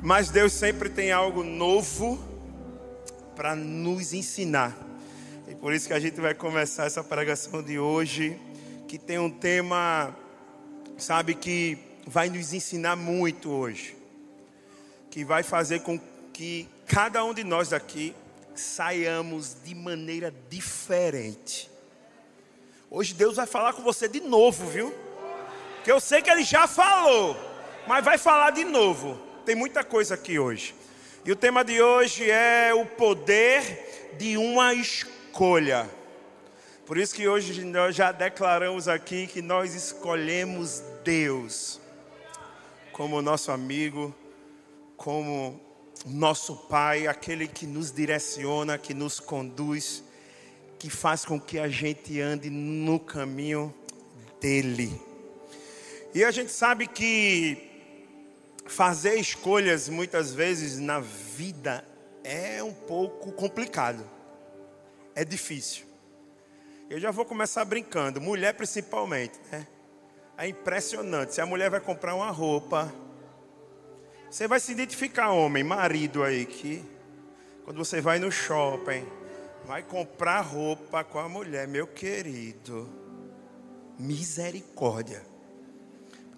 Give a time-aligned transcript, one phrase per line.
[0.00, 2.22] Mas Deus sempre tem algo novo
[3.34, 4.76] para nos ensinar.
[5.48, 8.38] E por isso que a gente vai começar essa pregação de hoje,
[8.86, 10.14] que tem um tema,
[10.96, 11.76] sabe, que
[12.06, 13.96] vai nos ensinar muito hoje.
[15.10, 15.98] Que vai fazer com
[16.32, 18.14] que cada um de nós daqui
[18.54, 21.68] saiamos de maneira diferente.
[22.88, 24.94] Hoje Deus vai falar com você de novo, viu?
[25.82, 27.36] Que eu sei que Ele já falou,
[27.86, 29.27] mas vai falar de novo.
[29.48, 30.74] Tem muita coisa aqui hoje.
[31.24, 35.88] E o tema de hoje é o poder de uma escolha.
[36.84, 41.80] Por isso que hoje nós já declaramos aqui que nós escolhemos Deus
[42.92, 44.14] como nosso amigo,
[44.98, 45.58] como
[46.04, 50.04] nosso Pai, aquele que nos direciona, que nos conduz,
[50.78, 53.74] que faz com que a gente ande no caminho
[54.42, 55.00] dele.
[56.14, 57.67] E a gente sabe que
[58.68, 61.84] fazer escolhas muitas vezes na vida
[62.22, 64.04] é um pouco complicado,
[65.14, 65.86] é difícil.
[66.88, 69.66] Eu já vou começar brincando, mulher principalmente, né?
[70.36, 71.34] É impressionante.
[71.34, 72.92] Se a mulher vai comprar uma roupa,
[74.30, 76.84] você vai se identificar, homem, marido aí, que
[77.64, 79.06] quando você vai no shopping,
[79.64, 82.88] vai comprar roupa com a mulher, meu querido,
[83.98, 85.27] misericórdia.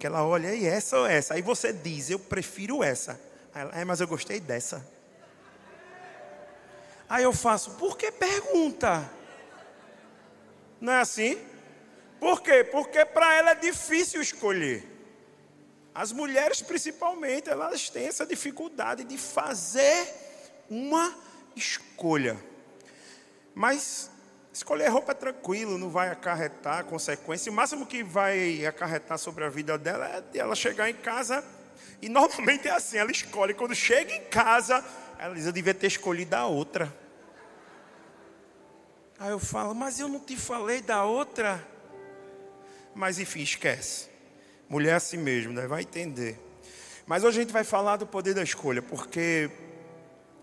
[0.01, 1.35] Porque ela olha, e essa ou essa?
[1.35, 3.21] Aí você diz, eu prefiro essa.
[3.53, 4.83] Aí ela, é, mas eu gostei dessa.
[7.07, 9.07] Aí eu faço, por que pergunta?
[10.79, 11.39] Não é assim?
[12.19, 12.63] Por quê?
[12.63, 14.83] Porque para ela é difícil escolher.
[15.93, 20.07] As mulheres, principalmente, elas têm essa dificuldade de fazer
[20.67, 21.15] uma
[21.55, 22.43] escolha.
[23.53, 24.09] Mas
[24.53, 27.51] escolher roupa é tranquilo, não vai acarretar consequência.
[27.51, 31.43] O máximo que vai acarretar sobre a vida dela é ela chegar em casa.
[32.01, 33.53] E normalmente é assim: ela escolhe.
[33.53, 34.83] Quando chega em casa,
[35.17, 36.93] ela diz: Eu devia ter escolhido a outra.
[39.19, 41.65] Aí eu falo: Mas eu não te falei da outra.
[42.93, 44.09] Mas enfim, esquece.
[44.67, 45.67] Mulher é assim mesmo, né?
[45.67, 46.39] vai entender.
[47.05, 49.49] Mas hoje a gente vai falar do poder da escolha, porque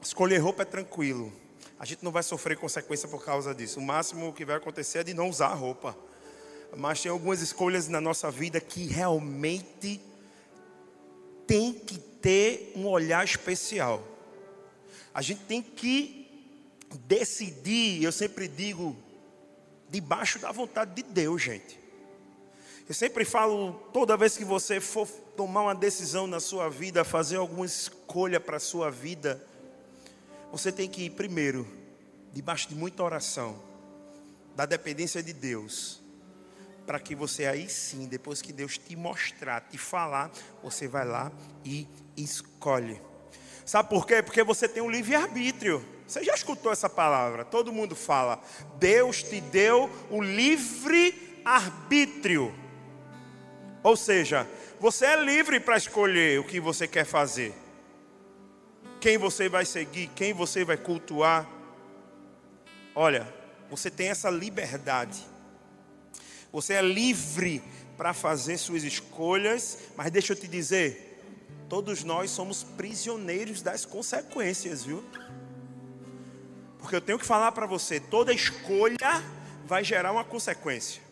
[0.02, 1.32] escolher roupa é tranquilo.
[1.78, 3.78] A gente não vai sofrer consequência por causa disso.
[3.78, 5.96] O máximo que vai acontecer é de não usar a roupa.
[6.76, 10.00] Mas tem algumas escolhas na nossa vida que realmente
[11.46, 14.02] tem que ter um olhar especial.
[15.14, 16.28] A gente tem que
[17.06, 18.96] decidir, eu sempre digo,
[19.88, 21.78] debaixo da vontade de Deus, gente.
[22.88, 25.06] Eu sempre falo, toda vez que você for
[25.36, 29.42] tomar uma decisão na sua vida, fazer alguma escolha para a sua vida,
[30.50, 31.66] você tem que ir primeiro,
[32.32, 33.62] debaixo de muita oração,
[34.54, 36.02] da dependência de Deus,
[36.86, 40.30] para que você aí sim, depois que Deus te mostrar, te falar,
[40.62, 41.30] você vai lá
[41.64, 43.00] e escolhe.
[43.64, 44.22] Sabe por quê?
[44.22, 45.84] Porque você tem um livre-arbítrio.
[46.06, 47.44] Você já escutou essa palavra?
[47.44, 48.42] Todo mundo fala.
[48.78, 52.54] Deus te deu o livre-arbítrio.
[53.82, 54.48] Ou seja,
[54.80, 57.52] você é livre para escolher o que você quer fazer,
[59.00, 61.48] quem você vai seguir, quem você vai cultuar.
[62.94, 63.32] Olha,
[63.70, 65.24] você tem essa liberdade.
[66.52, 67.62] Você é livre
[67.96, 71.20] para fazer suas escolhas, mas deixa eu te dizer,
[71.68, 75.04] todos nós somos prisioneiros das consequências, viu?
[76.78, 79.22] Porque eu tenho que falar para você, toda escolha
[79.66, 81.02] vai gerar uma consequência.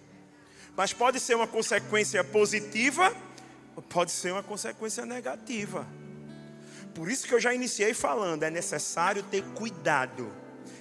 [0.76, 3.14] Mas pode ser uma consequência positiva,
[3.75, 5.86] ou pode ser uma consequência negativa.
[6.96, 10.32] Por isso que eu já iniciei falando, é necessário ter cuidado.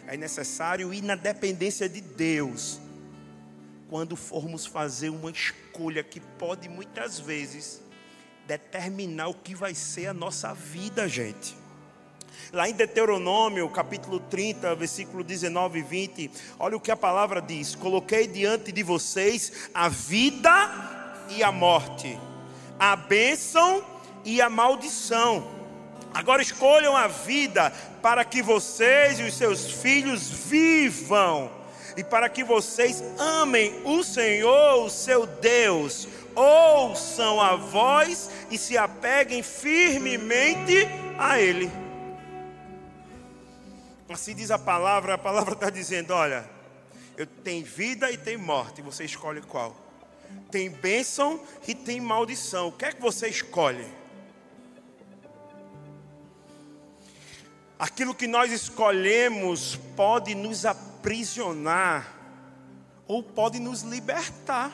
[0.08, 2.80] É necessário ir na dependência de Deus.
[3.90, 7.82] Quando formos fazer uma escolha que pode muitas vezes
[8.48, 11.54] determinar o que vai ser a nossa vida, gente.
[12.54, 17.76] Lá em Deuteronômio, capítulo 30, versículo 19 e 20, olha o que a palavra diz:
[17.76, 22.18] Coloquei diante de vocês a vida e a morte,
[22.80, 23.84] a bênção
[24.24, 25.55] e a maldição.
[26.16, 27.72] Agora escolham a vida
[28.02, 31.52] para que vocês e os seus filhos vivam
[31.98, 36.08] e para que vocês amem o Senhor, o seu Deus.
[36.34, 40.88] Ouçam a voz e se apeguem firmemente
[41.20, 41.70] a Ele.
[44.08, 46.50] Assim diz a palavra, a palavra está dizendo: olha,
[47.18, 49.76] eu tenho vida e tem morte, você escolhe qual?
[50.50, 54.05] Tem bênção e tem maldição, o que é que você escolhe?
[57.86, 62.18] Aquilo que nós escolhemos pode nos aprisionar
[63.06, 64.72] ou pode nos libertar.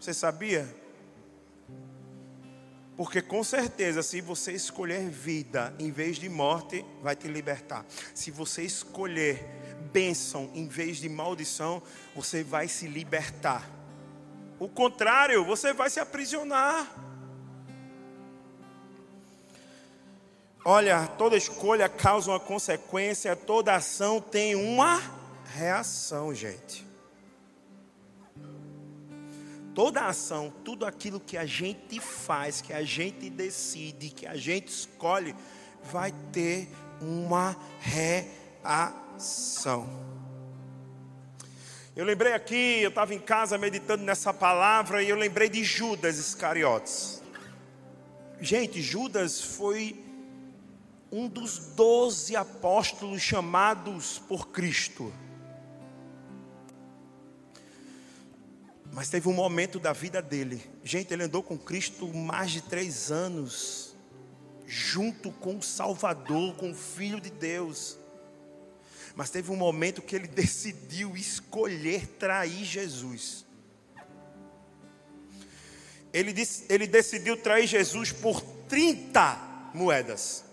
[0.00, 0.74] Você sabia?
[2.96, 7.84] Porque com certeza, se você escolher vida em vez de morte, vai te libertar.
[8.14, 9.46] Se você escolher
[9.92, 11.82] bênção em vez de maldição,
[12.16, 13.68] você vai se libertar.
[14.58, 16.90] O contrário, você vai se aprisionar.
[20.64, 25.00] Olha, toda escolha causa uma consequência, toda ação tem uma
[25.54, 26.86] reação, gente.
[29.74, 34.68] Toda ação, tudo aquilo que a gente faz, que a gente decide, que a gente
[34.68, 35.34] escolhe,
[35.82, 36.68] vai ter
[37.00, 39.88] uma reação.
[41.96, 46.18] Eu lembrei aqui, eu estava em casa meditando nessa palavra e eu lembrei de Judas
[46.18, 47.22] Iscariotes.
[48.40, 50.09] Gente, Judas foi
[51.12, 55.12] um dos doze apóstolos chamados por Cristo.
[58.92, 60.62] Mas teve um momento da vida dele.
[60.82, 63.94] Gente, ele andou com Cristo mais de três anos,
[64.66, 67.96] junto com o Salvador, com o Filho de Deus.
[69.14, 73.44] Mas teve um momento que ele decidiu escolher trair Jesus.
[76.12, 76.34] Ele,
[76.68, 80.49] ele decidiu trair Jesus por 30 moedas.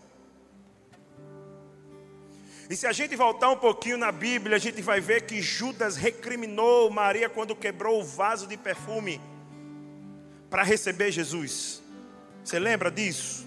[2.69, 5.95] E se a gente voltar um pouquinho na Bíblia, a gente vai ver que Judas
[5.95, 9.21] recriminou Maria quando quebrou o vaso de perfume
[10.49, 11.81] para receber Jesus.
[12.43, 13.45] Você lembra disso?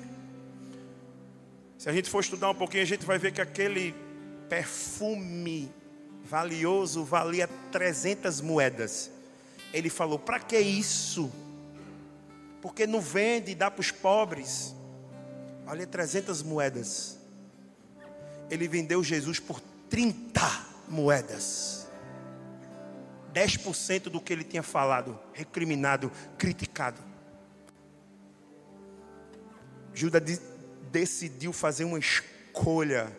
[1.76, 3.94] Se a gente for estudar um pouquinho, a gente vai ver que aquele
[4.48, 5.70] perfume
[6.24, 9.10] valioso valia 300 moedas.
[9.72, 11.30] Ele falou: para que isso?
[12.62, 14.74] Porque não vende e dá para os pobres.
[15.66, 17.19] Olha, 300 moedas
[18.50, 20.40] ele vendeu Jesus por 30
[20.88, 21.88] moedas.
[23.32, 27.00] 10% do que ele tinha falado, recriminado, criticado.
[29.94, 30.40] Judas de,
[30.90, 33.16] decidiu fazer uma escolha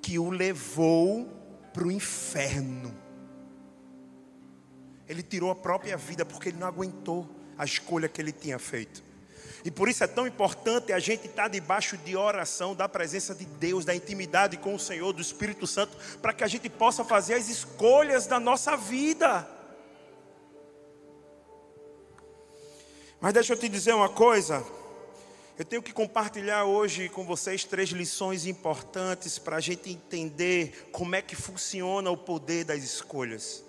[0.00, 1.26] que o levou
[1.72, 2.92] para o inferno.
[5.08, 9.11] Ele tirou a própria vida porque ele não aguentou a escolha que ele tinha feito.
[9.64, 13.44] E por isso é tão importante a gente estar debaixo de oração, da presença de
[13.44, 17.34] Deus, da intimidade com o Senhor, do Espírito Santo, para que a gente possa fazer
[17.34, 19.48] as escolhas da nossa vida.
[23.20, 24.64] Mas deixa eu te dizer uma coisa.
[25.56, 31.14] Eu tenho que compartilhar hoje com vocês três lições importantes para a gente entender como
[31.14, 33.62] é que funciona o poder das escolhas.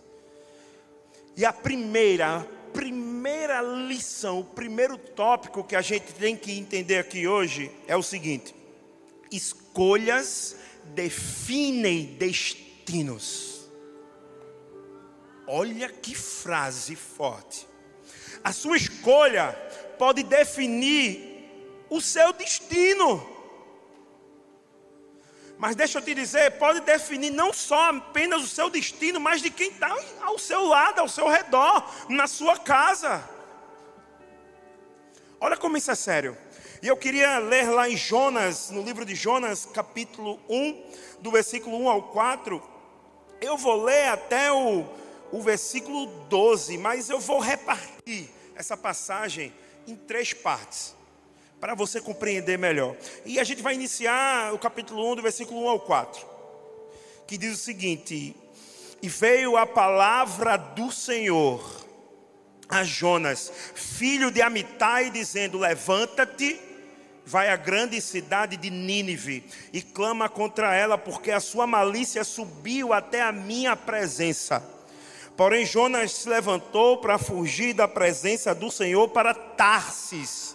[1.38, 7.28] E a primeira, primeira lição, o primeiro tópico que a gente tem que entender aqui
[7.28, 8.54] hoje é o seguinte:
[9.32, 10.56] escolhas
[10.94, 13.70] definem destinos.
[15.48, 17.68] Olha que frase forte.
[18.44, 19.52] A sua escolha
[19.98, 23.33] pode definir o seu destino.
[25.64, 29.50] Mas deixa eu te dizer, pode definir não só apenas o seu destino, mas de
[29.50, 33.24] quem está ao seu lado, ao seu redor, na sua casa.
[35.40, 36.38] Olha como isso é sério.
[36.82, 40.84] E eu queria ler lá em Jonas, no livro de Jonas, capítulo 1,
[41.22, 42.62] do versículo 1 ao 4.
[43.40, 44.86] Eu vou ler até o,
[45.32, 49.54] o versículo 12, mas eu vou repartir essa passagem
[49.88, 50.94] em três partes
[51.64, 52.94] para você compreender melhor.
[53.26, 56.28] E a gente vai iniciar o capítulo 1, do versículo 1 ao 4,
[57.26, 58.36] que diz o seguinte:
[59.02, 61.64] E veio a palavra do Senhor
[62.68, 66.60] a Jonas, filho de Amitai, dizendo: Levanta-te,
[67.26, 72.92] vai à grande cidade de Nínive e clama contra ela, porque a sua malícia subiu
[72.92, 74.62] até a minha presença.
[75.38, 80.53] Porém, Jonas se levantou para fugir da presença do Senhor para Tarsis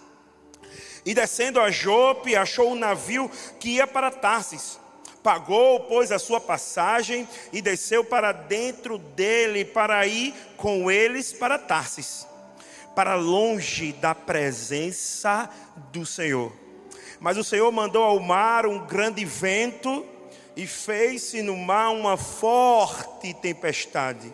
[1.05, 3.29] e descendo a Jope, achou um navio
[3.59, 4.79] que ia para Tarsis.
[5.23, 11.59] Pagou, pois, a sua passagem e desceu para dentro dele para ir com eles para
[11.59, 12.25] Tarsis,
[12.95, 15.49] para longe da presença
[15.91, 16.53] do Senhor.
[17.19, 20.05] Mas o Senhor mandou ao mar um grande vento
[20.55, 24.33] e fez-se no mar uma forte tempestade.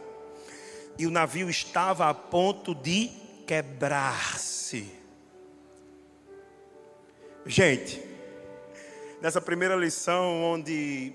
[0.98, 3.12] E o navio estava a ponto de
[3.48, 5.04] quebrar-se.
[7.47, 8.01] Gente,
[9.21, 11.13] nessa primeira lição, onde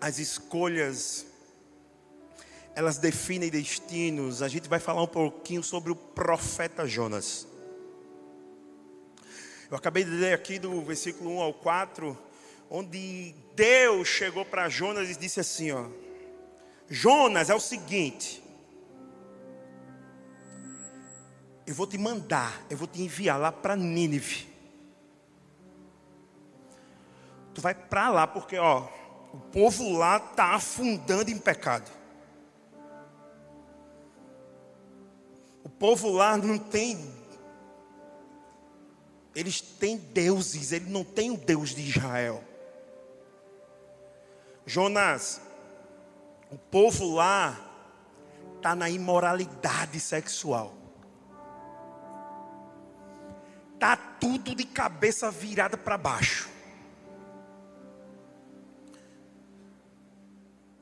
[0.00, 1.26] as escolhas
[2.72, 7.48] elas definem destinos, a gente vai falar um pouquinho sobre o profeta Jonas.
[9.68, 12.16] Eu acabei de ler aqui do versículo 1 ao 4,
[12.70, 15.88] onde Deus chegou para Jonas e disse assim: ó,
[16.88, 18.40] Jonas é o seguinte,
[21.66, 24.53] eu vou te mandar, eu vou te enviar lá para Nínive.
[27.54, 28.88] Tu vai para lá porque, ó,
[29.32, 31.90] o povo lá está afundando em pecado.
[35.62, 37.14] O povo lá não tem.
[39.34, 42.42] Eles têm deuses, ele não tem o Deus de Israel.
[44.66, 45.40] Jonas,
[46.50, 47.58] o povo lá
[48.56, 50.74] está na imoralidade sexual.
[53.74, 56.53] Está tudo de cabeça virada para baixo.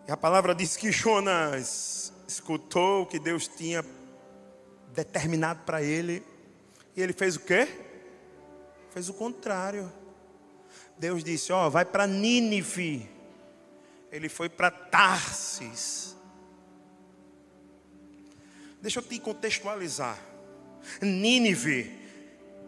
[0.06, 3.84] E a palavra diz que Jonas escutou o que Deus tinha
[4.92, 6.24] determinado para ele.
[6.96, 7.68] E ele fez o quê?
[8.90, 9.90] Fez o contrário.
[10.98, 13.08] Deus disse: Ó, oh, vai para Nínive.
[14.10, 16.16] Ele foi para Tarsis.
[18.80, 20.18] Deixa eu te contextualizar.
[21.00, 21.98] Nínive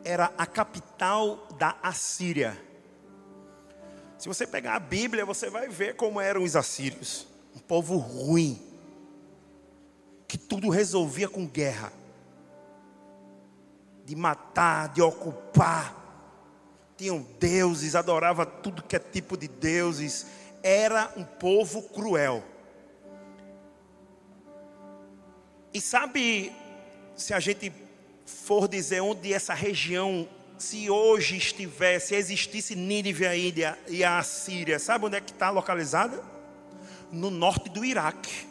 [0.05, 2.57] era a capital da Assíria.
[4.25, 7.27] Se você pegar a Bíblia, você vai ver como eram os assírios.
[7.55, 8.59] Um povo ruim,
[10.27, 11.93] que tudo resolvia com guerra
[14.03, 15.95] de matar, de ocupar.
[16.97, 20.25] Tinham deuses, adorava tudo que é tipo de deuses.
[20.63, 22.43] Era um povo cruel.
[25.71, 26.51] E sabe,
[27.15, 27.71] se a gente
[28.25, 30.27] for dizer onde essa região,
[30.59, 35.51] se hoje estivesse, se existisse Nínive ainda e a Síria, sabe onde é que está
[35.51, 36.23] localizada?
[37.11, 38.47] No norte do Iraque.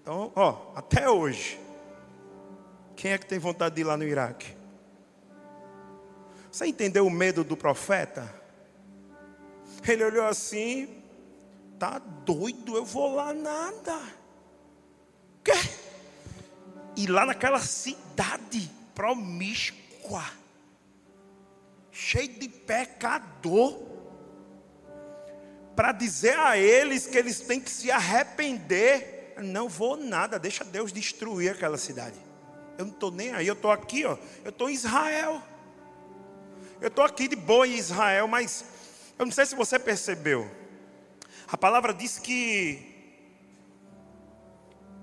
[0.00, 1.60] Então, ó, até hoje,
[2.96, 4.56] quem é que tem vontade de ir lá no Iraque?
[6.50, 8.32] Você entendeu o medo do profeta?
[9.86, 11.02] Ele olhou assim,
[11.78, 13.98] tá doido, eu vou lá nada.
[15.42, 15.52] Quê?
[16.96, 19.81] E lá naquela cidade promíscua,
[21.90, 23.80] cheia de pecador,
[25.76, 29.34] para dizer a eles que eles têm que se arrepender.
[29.38, 32.16] Não vou nada, deixa Deus destruir aquela cidade.
[32.76, 34.16] Eu não estou nem aí, eu estou aqui, ó.
[34.44, 35.42] Eu estou em Israel.
[36.80, 38.64] Eu estou aqui de boa em Israel, mas
[39.18, 40.50] eu não sei se você percebeu.
[41.46, 42.92] A palavra diz que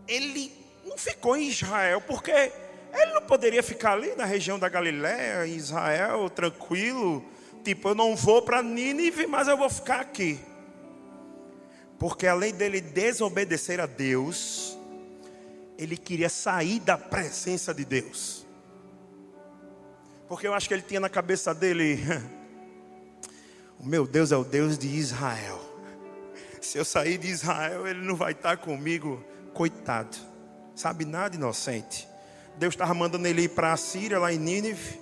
[0.07, 0.51] ele
[0.85, 2.51] não ficou em Israel, porque
[2.93, 7.23] ele não poderia ficar ali na região da Galiléia, em Israel, tranquilo.
[7.63, 10.39] Tipo, eu não vou para Nínive, mas eu vou ficar aqui.
[11.99, 14.77] Porque além dele desobedecer a Deus,
[15.77, 18.45] ele queria sair da presença de Deus.
[20.27, 21.99] Porque eu acho que ele tinha na cabeça dele:
[23.79, 25.59] o meu Deus é o Deus de Israel.
[26.59, 29.23] Se eu sair de Israel, ele não vai estar comigo.
[29.53, 30.17] Coitado,
[30.75, 32.08] sabe nada, inocente.
[32.59, 34.99] Deus estava mandando ele ir para a Síria, lá em Nínive.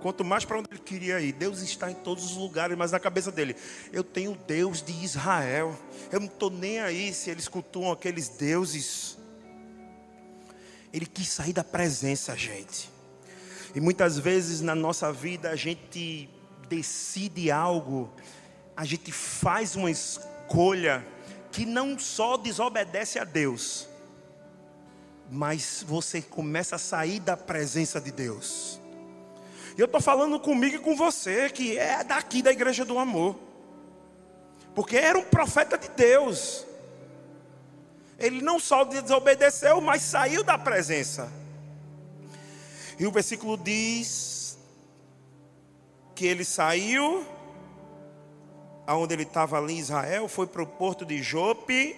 [0.00, 3.00] Quanto mais para onde ele queria ir, Deus está em todos os lugares, mas na
[3.00, 3.56] cabeça dele,
[3.92, 5.76] eu tenho Deus de Israel.
[6.12, 9.18] Eu não estou nem aí se eles cultuam aqueles deuses.
[10.92, 12.88] Ele quis sair da presença, gente.
[13.74, 16.30] E muitas vezes na nossa vida a gente
[16.68, 18.08] decide algo,
[18.76, 21.04] a gente faz uma escolha
[21.50, 23.88] que não só desobedece a Deus,
[25.30, 28.80] mas você começa a sair da presença de Deus.
[29.76, 33.36] E eu estou falando comigo e com você, que é daqui da igreja do amor,
[34.74, 36.64] porque era um profeta de Deus.
[38.18, 41.30] Ele não só desobedeceu, mas saiu da presença.
[42.98, 44.56] E o versículo diz
[46.14, 47.26] que ele saiu,
[48.86, 51.96] aonde ele estava ali em Israel, foi para o porto de Jope,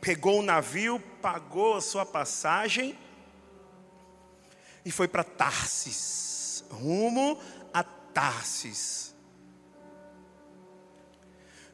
[0.00, 2.98] pegou um navio, pagou a sua passagem
[4.84, 7.38] e foi para Tarsis, rumo
[7.72, 9.14] a Tarsis.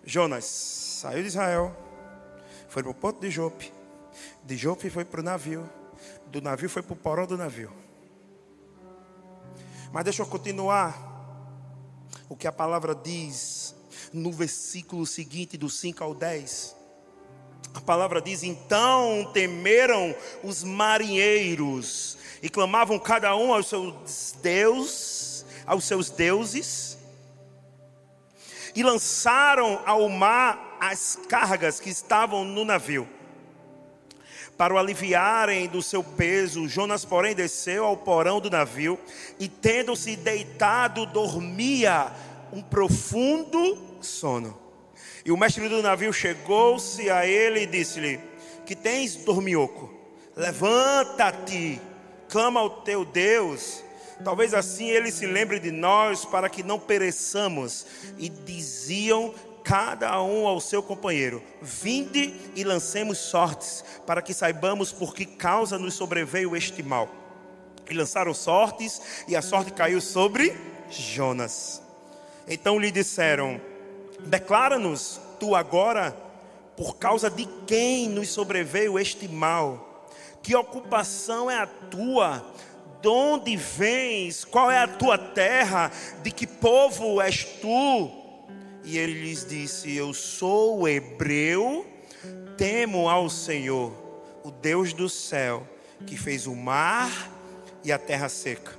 [0.04, 1.76] Jonas saiu de Israel,
[2.68, 3.72] foi para o porto de Jope,
[4.44, 5.68] de Jope foi para o navio.
[6.26, 7.72] Do navio foi para o porão do navio.
[9.92, 11.06] Mas deixa eu continuar.
[12.28, 13.74] O que a palavra diz
[14.12, 16.76] no versículo seguinte, do 5 ao 10.
[17.74, 25.84] A palavra diz: Então temeram os marinheiros e clamavam cada um aos seus deuses, aos
[25.84, 26.98] seus deuses,
[28.74, 33.08] e lançaram ao mar as cargas que estavam no navio
[34.58, 36.68] para o aliviarem do seu peso.
[36.68, 38.98] Jonas, porém, desceu ao porão do navio
[39.38, 42.12] e, tendo-se deitado, dormia
[42.52, 44.67] um profundo sono.
[45.28, 48.18] E o mestre do navio chegou-se a ele e disse-lhe:
[48.64, 49.92] Que tens, dormioco?
[50.34, 51.78] Levanta-te,
[52.30, 53.84] clama ao teu Deus.
[54.24, 57.84] Talvez assim ele se lembre de nós para que não pereçamos.
[58.16, 65.14] E diziam cada um ao seu companheiro: Vinde e lancemos sortes, para que saibamos por
[65.14, 67.06] que causa nos sobreveio este mal.
[67.90, 70.56] E lançaram sortes, e a sorte caiu sobre
[70.88, 71.82] Jonas.
[72.48, 73.60] Então lhe disseram:
[74.26, 76.16] Declara-nos tu agora
[76.76, 80.08] por causa de quem nos sobreveio este mal?
[80.42, 82.44] Que ocupação é a tua?
[83.02, 84.44] De onde vens?
[84.44, 85.90] Qual é a tua terra?
[86.22, 88.10] De que povo és tu?
[88.84, 91.86] E ele lhes disse: Eu sou hebreu,
[92.56, 93.92] temo ao Senhor,
[94.42, 95.66] o Deus do céu,
[96.06, 97.10] que fez o mar
[97.84, 98.78] e a terra seca.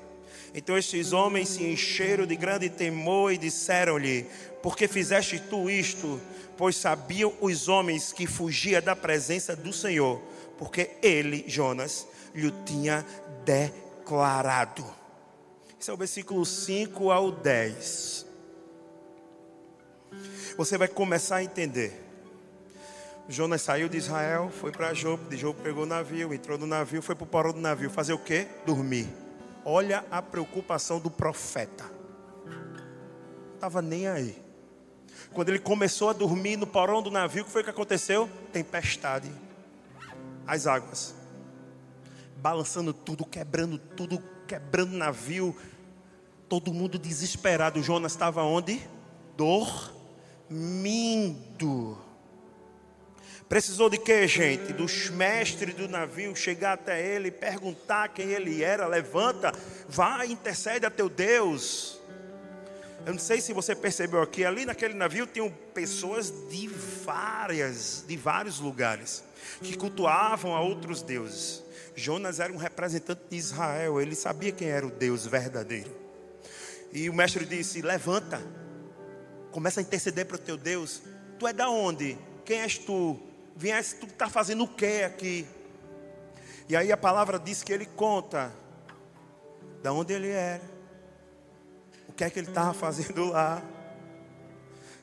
[0.54, 4.26] Então estes homens se encheram de grande temor e disseram-lhe:
[4.62, 6.20] Por que fizeste tu isto?
[6.58, 10.22] Pois sabiam os homens que fugia da presença do Senhor,
[10.58, 13.06] porque ele, Jonas, lhe tinha
[13.46, 14.86] declarado.
[15.80, 18.26] Esse é o versículo 5 ao 10.
[20.58, 22.08] Você vai começar a entender.
[23.30, 27.02] Jonas saiu de Israel, foi para Jope, de Jope pegou o navio, entrou no navio,
[27.02, 27.90] foi para o porão do navio.
[27.90, 28.48] Fazer o quê?
[28.66, 29.08] Dormir.
[29.64, 31.86] Olha a preocupação do profeta.
[33.56, 34.49] Estava nem aí.
[35.34, 38.30] Quando ele começou a dormir no porão do navio, o que foi que aconteceu?
[38.52, 39.32] Tempestade.
[40.46, 41.14] As águas.
[42.38, 45.56] Balançando tudo, quebrando tudo, quebrando navio.
[46.48, 47.84] Todo mundo desesperado.
[47.84, 48.82] Jonas estava onde?
[49.38, 49.70] Dormindo.
[53.48, 54.74] Precisou de quê, gente?
[54.74, 58.86] Dos mestres do navio chegar até ele, perguntar quem ele era.
[58.88, 59.52] Levanta,
[59.88, 61.99] vai, intercede a teu Deus.
[63.06, 68.18] Eu não sei se você percebeu aqui, ali naquele navio tinham pessoas de várias, de
[68.18, 69.24] vários lugares
[69.62, 71.64] que cultuavam a outros deuses.
[71.96, 75.96] Jonas era um representante de Israel, ele sabia quem era o Deus verdadeiro.
[76.92, 78.42] E o mestre disse: Levanta,
[79.52, 81.02] começa a interceder para o teu Deus.
[81.38, 82.18] Tu é da onde?
[82.46, 83.20] Quem és tu?
[83.60, 85.46] viesse, tu está fazendo o que aqui?
[86.70, 88.54] E aí a palavra diz que ele conta
[89.84, 90.62] da onde ele era,
[92.20, 93.64] que é que ele estava fazendo lá.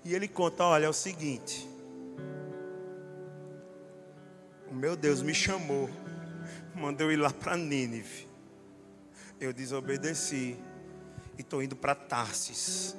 [0.04, 1.66] E ele conta: olha, é o seguinte,
[4.70, 5.88] o meu Deus me chamou,
[6.74, 8.28] mandou eu ir lá para Nínive.
[9.40, 10.58] Eu desobedeci
[11.38, 12.94] e estou indo para Tarsis.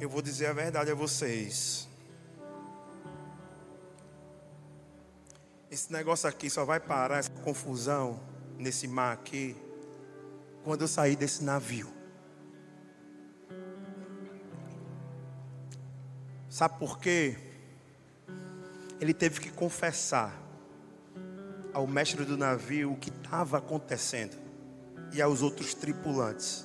[0.00, 1.88] Eu vou dizer a verdade a vocês.
[5.70, 8.18] Esse negócio aqui só vai parar, essa confusão
[8.58, 9.56] nesse mar aqui,
[10.64, 12.03] quando eu sair desse navio.
[16.54, 17.36] Sabe por quê?
[19.00, 20.40] Ele teve que confessar
[21.72, 24.36] ao mestre do navio o que estava acontecendo
[25.12, 26.64] e aos outros tripulantes.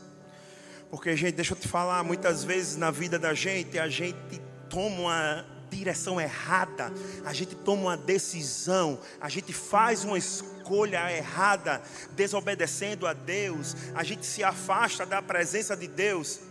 [0.91, 4.99] Porque, gente, deixa eu te falar, muitas vezes na vida da gente, a gente toma
[4.99, 6.93] uma direção errada,
[7.25, 14.03] a gente toma uma decisão, a gente faz uma escolha errada, desobedecendo a Deus, a
[14.03, 16.41] gente se afasta da presença de Deus.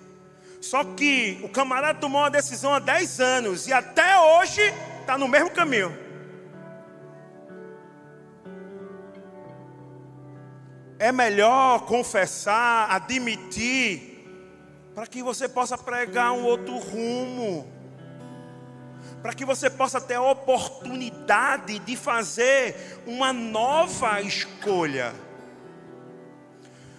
[0.60, 4.62] Só que o camarada tomou uma decisão há 10 anos e até hoje
[5.00, 5.96] está no mesmo caminho.
[10.98, 14.26] É melhor confessar, admitir,
[14.94, 17.78] para que você possa pregar um outro rumo
[19.22, 25.12] para que você possa ter a oportunidade de fazer uma nova escolha.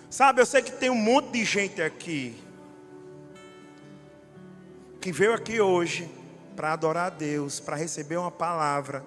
[0.10, 2.36] Sabe, eu sei que tem um monte de gente aqui
[5.00, 6.10] que veio aqui hoje
[6.56, 9.04] para adorar a Deus, para receber uma palavra,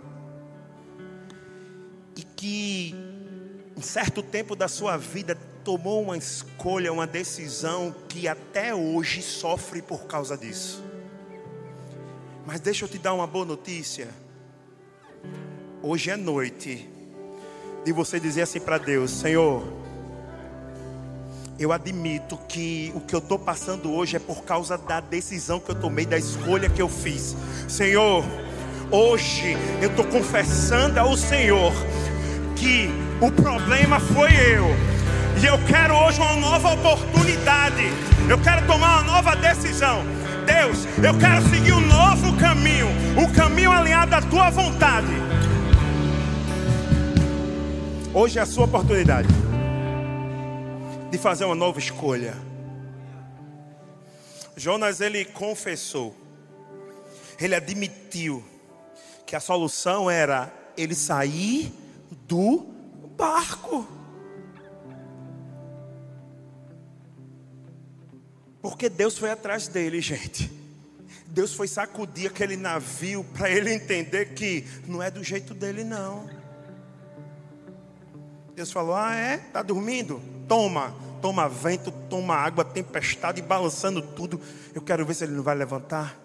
[2.17, 2.95] e que
[3.77, 9.83] em certo tempo da sua vida tomou uma escolha, uma decisão que até hoje sofre
[9.83, 10.83] por causa disso.
[12.47, 14.09] Mas deixa eu te dar uma boa notícia.
[15.83, 16.89] Hoje é noite
[17.85, 19.82] de você dizer assim para Deus: Senhor,
[21.63, 25.71] eu admito que o que eu estou passando hoje é por causa da decisão que
[25.71, 27.37] eu tomei, da escolha que eu fiz.
[27.69, 28.25] Senhor,
[28.91, 31.73] hoje eu estou confessando ao Senhor
[32.57, 34.67] que o problema foi eu.
[35.41, 37.85] E eu quero hoje uma nova oportunidade.
[38.29, 40.03] Eu quero tomar uma nova decisão.
[40.45, 45.13] Deus, eu quero seguir um novo caminho, o caminho alinhado à tua vontade.
[48.13, 49.29] Hoje é a sua oportunidade
[51.13, 52.35] de fazer uma nova escolha.
[54.57, 56.17] Jonas ele confessou,
[57.39, 58.43] ele admitiu
[59.27, 61.71] que a solução era ele sair
[62.27, 62.65] do
[63.15, 63.87] barco.
[68.63, 70.51] Porque Deus foi atrás dele, gente.
[71.27, 76.27] Deus foi sacudir aquele navio para ele entender que não é do jeito dele, não.
[78.55, 79.35] Deus falou: Ah, é?
[79.35, 80.23] Está dormindo?
[80.47, 84.41] Toma, toma vento, toma água, tempestade, balançando tudo.
[84.75, 86.21] Eu quero ver se ele não vai levantar.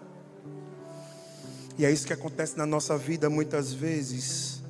[1.78, 4.60] E é isso que acontece na nossa vida muitas vezes.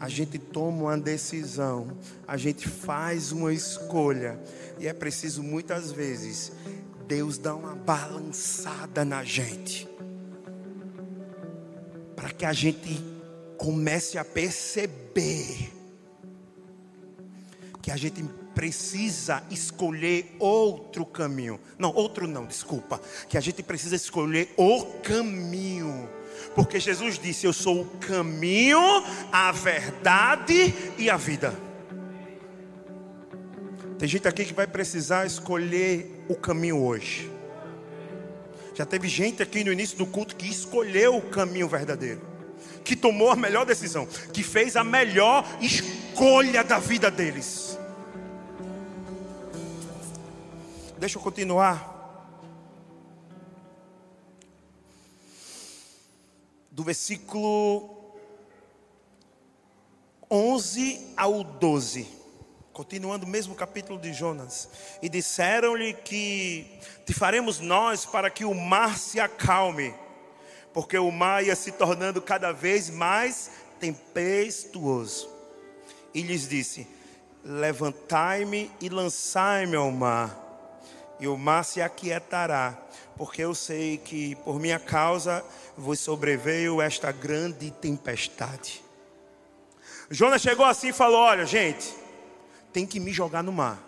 [0.00, 1.88] A gente toma uma decisão,
[2.26, 4.38] a gente faz uma escolha,
[4.78, 6.52] e é preciso muitas vezes
[7.06, 9.88] Deus dar uma balançada na gente,
[12.14, 13.02] para que a gente
[13.56, 15.72] comece a perceber
[17.80, 18.22] que a gente
[18.56, 21.60] precisa escolher outro caminho.
[21.78, 22.98] Não, outro não, desculpa.
[23.28, 26.08] Que a gente precisa escolher o caminho.
[26.54, 28.80] Porque Jesus disse: Eu sou o caminho,
[29.30, 31.54] a verdade e a vida.
[33.98, 37.30] Tem gente aqui que vai precisar escolher o caminho hoje.
[38.74, 42.22] Já teve gente aqui no início do culto que escolheu o caminho verdadeiro,
[42.84, 47.65] que tomou a melhor decisão, que fez a melhor escolha da vida deles.
[50.98, 51.94] Deixa eu continuar.
[56.70, 58.14] Do versículo
[60.30, 62.08] 11 ao 12.
[62.72, 64.70] Continuando o mesmo capítulo de Jonas.
[65.02, 66.66] E disseram-lhe que
[67.04, 69.94] te faremos nós para que o mar se acalme,
[70.72, 75.28] porque o mar ia se tornando cada vez mais tempestuoso.
[76.14, 76.88] E lhes disse:
[77.44, 80.45] Levantai-me e lançai-me ao mar
[81.18, 82.78] e o mar se aquietará,
[83.16, 85.44] porque eu sei que por minha causa
[85.76, 88.82] vos sobreveio esta grande tempestade.
[90.10, 91.94] Jonas chegou assim e falou: Olha, gente,
[92.72, 93.82] tem que me jogar no mar.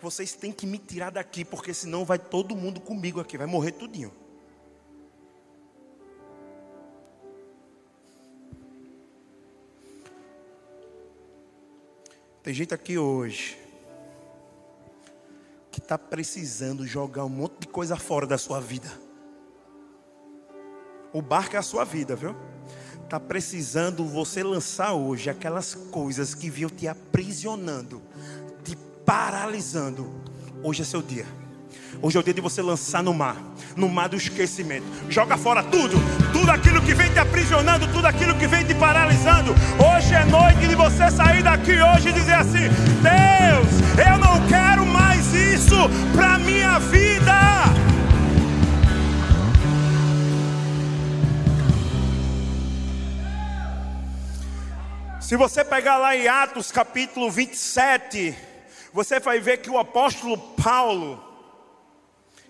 [0.00, 3.72] Vocês têm que me tirar daqui, porque senão vai todo mundo comigo aqui, vai morrer
[3.72, 4.12] tudinho.
[12.42, 13.61] Tem gente aqui hoje
[15.72, 18.92] que está precisando jogar um monte de coisa fora da sua vida.
[21.14, 22.36] O barco é a sua vida, viu?
[23.02, 28.02] Está precisando você lançar hoje aquelas coisas que vinham te aprisionando,
[28.62, 30.12] te paralisando.
[30.62, 31.26] Hoje é seu dia.
[32.00, 33.36] Hoje é o dia de você lançar no mar,
[33.76, 34.84] no mar do esquecimento.
[35.08, 35.96] Joga fora tudo,
[36.32, 39.52] tudo aquilo que vem te aprisionando, tudo aquilo que vem te paralisando.
[39.78, 42.68] Hoje é noite de você sair daqui hoje e dizer assim:
[43.02, 44.91] Deus, eu não quero mais
[45.62, 45.76] isso
[46.12, 47.32] para minha vida.
[55.20, 58.36] Se você pegar lá em Atos capítulo 27,
[58.92, 61.22] você vai ver que o apóstolo Paulo,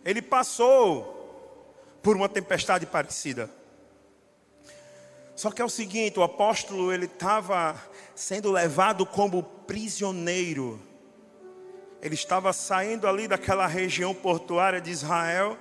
[0.04, 3.50] ele passou por uma tempestade parecida.
[5.36, 7.76] Só que é o seguinte, o apóstolo ele estava
[8.14, 10.91] sendo levado como prisioneiro.
[12.02, 15.56] Ele estava saindo ali daquela região portuária de Israel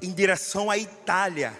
[0.00, 1.52] em direção à Itália.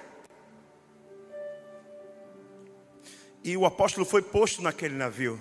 [3.45, 5.39] E o apóstolo foi posto naquele navio.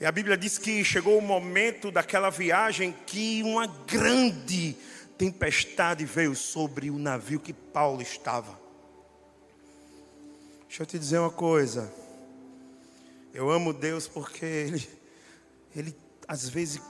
[0.00, 4.76] E a Bíblia diz que chegou o momento daquela viagem que uma grande
[5.16, 8.58] tempestade veio sobre o navio que Paulo estava.
[10.66, 11.92] Deixa eu te dizer uma coisa.
[13.32, 14.88] Eu amo Deus porque Ele,
[15.74, 15.96] Ele
[16.26, 16.82] às vezes,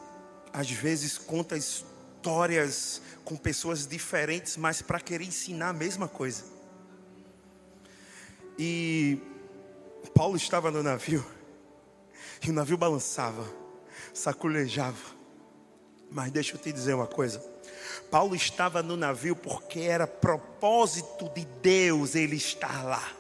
[0.57, 6.45] às vezes conta histórias com pessoas diferentes, mas para querer ensinar a mesma coisa.
[8.59, 9.21] E
[10.15, 11.23] Paulo estava no navio,
[12.43, 13.47] e o navio balançava,
[14.15, 15.15] saculejava.
[16.11, 17.39] Mas deixa eu te dizer uma coisa.
[18.11, 23.16] Paulo estava no navio porque era propósito de Deus ele estar lá.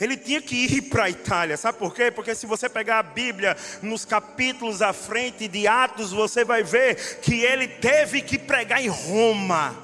[0.00, 2.10] Ele tinha que ir para a Itália, sabe por quê?
[2.10, 7.20] Porque se você pegar a Bíblia nos capítulos à frente de Atos, você vai ver
[7.20, 9.76] que ele teve que pregar em Roma,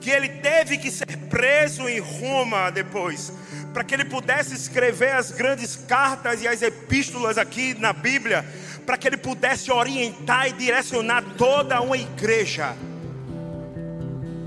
[0.00, 3.32] que ele teve que ser preso em Roma depois,
[3.72, 8.44] para que ele pudesse escrever as grandes cartas e as epístolas aqui na Bíblia
[8.84, 12.76] para que ele pudesse orientar e direcionar toda uma igreja.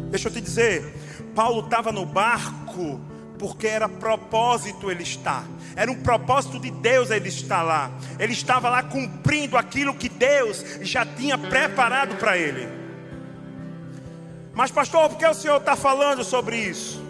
[0.09, 0.93] Deixa eu te dizer,
[1.35, 3.01] Paulo estava no barco
[3.37, 5.45] porque era propósito ele estar.
[5.75, 7.91] Era um propósito de Deus ele estar lá.
[8.19, 12.67] Ele estava lá cumprindo aquilo que Deus já tinha preparado para ele.
[14.53, 17.05] Mas, pastor, por que o senhor está falando sobre isso?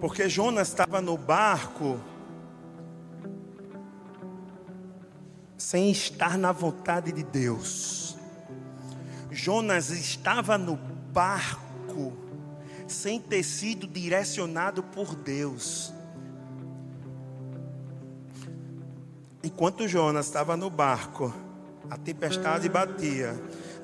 [0.00, 2.00] Porque Jonas estava no barco
[5.56, 8.16] sem estar na vontade de Deus.
[9.30, 12.23] Jonas estava no barco
[12.86, 15.92] sem ter sido direcionado por Deus.
[19.42, 21.32] Enquanto Jonas estava no barco,
[21.90, 23.34] a tempestade batia.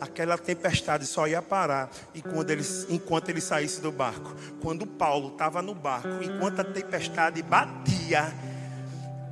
[0.01, 4.35] Aquela tempestade só ia parar e quando ele, enquanto ele saísse do barco.
[4.63, 8.33] Quando Paulo estava no barco, enquanto a tempestade batia,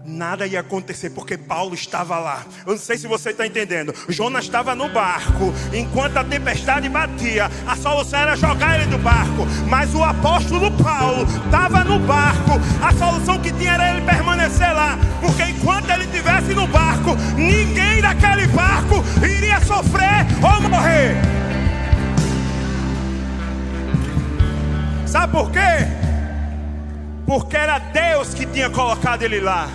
[0.04, 2.44] nada ia acontecer porque Paulo estava lá.
[2.66, 3.94] Eu não sei se você está entendendo.
[4.08, 9.46] Jonas estava no barco, enquanto a tempestade batia, a solução era jogar ele do barco.
[9.68, 14.98] Mas o apóstolo Paulo estava no barco, a solução que tinha era ele permanecer lá,
[15.20, 21.16] porque enquanto ele estivesse no barco, ninguém daquele barco iria sofrer ou morrer.
[25.06, 25.86] Sabe por quê?
[27.26, 29.68] Porque era Deus que tinha colocado ele lá.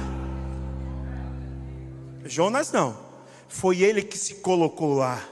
[2.26, 2.98] Jonas não.
[3.48, 5.24] Foi ele que se colocou lá.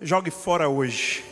[0.00, 1.24] Jogue fora hoje.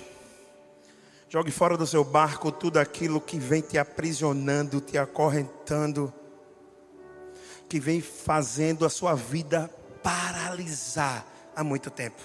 [1.28, 6.12] Jogue fora do seu barco tudo aquilo que vem te aprisionando, te acorrentando,
[7.68, 9.68] que vem fazendo a sua vida
[10.02, 12.22] paralisar há muito tempo.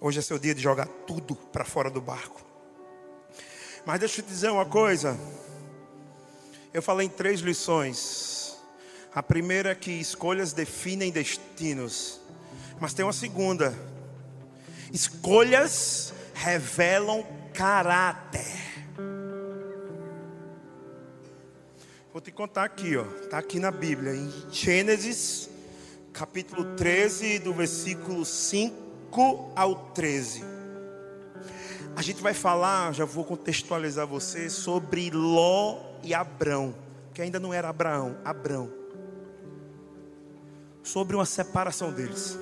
[0.00, 2.40] Hoje é seu dia de jogar tudo para fora do barco.
[3.84, 5.18] Mas deixa eu te dizer uma coisa.
[6.78, 8.56] Eu falei em três lições.
[9.12, 12.20] A primeira é que escolhas definem destinos.
[12.78, 13.76] Mas tem uma segunda.
[14.92, 18.46] Escolhas revelam caráter.
[22.12, 23.06] Vou te contar aqui, ó.
[23.24, 25.50] Está aqui na Bíblia, em Gênesis,
[26.12, 30.44] capítulo 13, do versículo 5 ao 13.
[31.96, 36.74] A gente vai falar, já vou contextualizar você, sobre Ló e Abrão,
[37.12, 38.70] que ainda não era Abraão, Abrão,
[40.82, 42.38] sobre uma separação deles.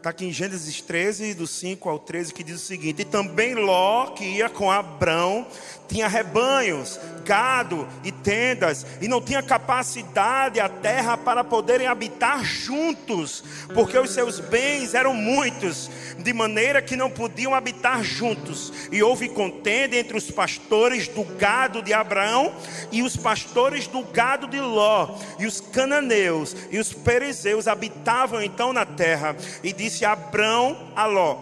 [0.00, 3.54] Está aqui em Gênesis 13, do 5 ao 13, que diz o seguinte: E também
[3.54, 5.46] Ló, que ia com Abrão,
[5.86, 13.44] tinha rebanhos, gado e tendas, e não tinha capacidade a terra para poderem habitar juntos,
[13.74, 18.72] porque os seus bens eram muitos, de maneira que não podiam habitar juntos.
[18.90, 22.54] E houve contenda entre os pastores do gado de Abraão
[22.90, 28.72] e os pastores do gado de Ló, e os cananeus e os perizeus habitavam então
[28.72, 31.36] na terra, e disse disse Abrão a Ló: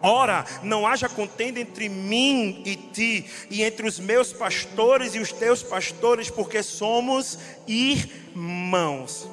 [0.00, 5.30] Ora, não haja contenda entre mim e ti, e entre os meus pastores e os
[5.32, 9.28] teus pastores, porque somos irmãos.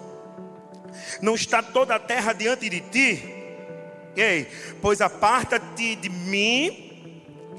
[1.22, 3.24] Não está toda a terra diante de ti?
[4.16, 4.48] Ei,
[4.82, 6.90] pois aparta-te de mim,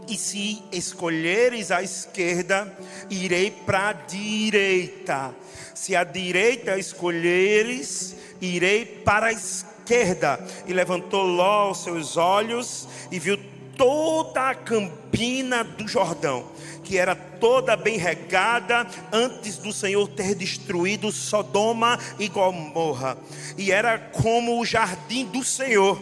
[0.08, 2.76] e se escolheres a esquerda,
[3.08, 5.34] irei para a direita.
[5.74, 10.40] Se a direita escolheres, irei para a esquerda esquerda.
[10.66, 13.38] E levantou Ló os seus olhos e viu
[13.76, 16.44] toda a campina do Jordão,
[16.84, 23.16] que era toda bem regada antes do Senhor ter destruído Sodoma e Gomorra.
[23.58, 25.98] E era como o jardim do Senhor,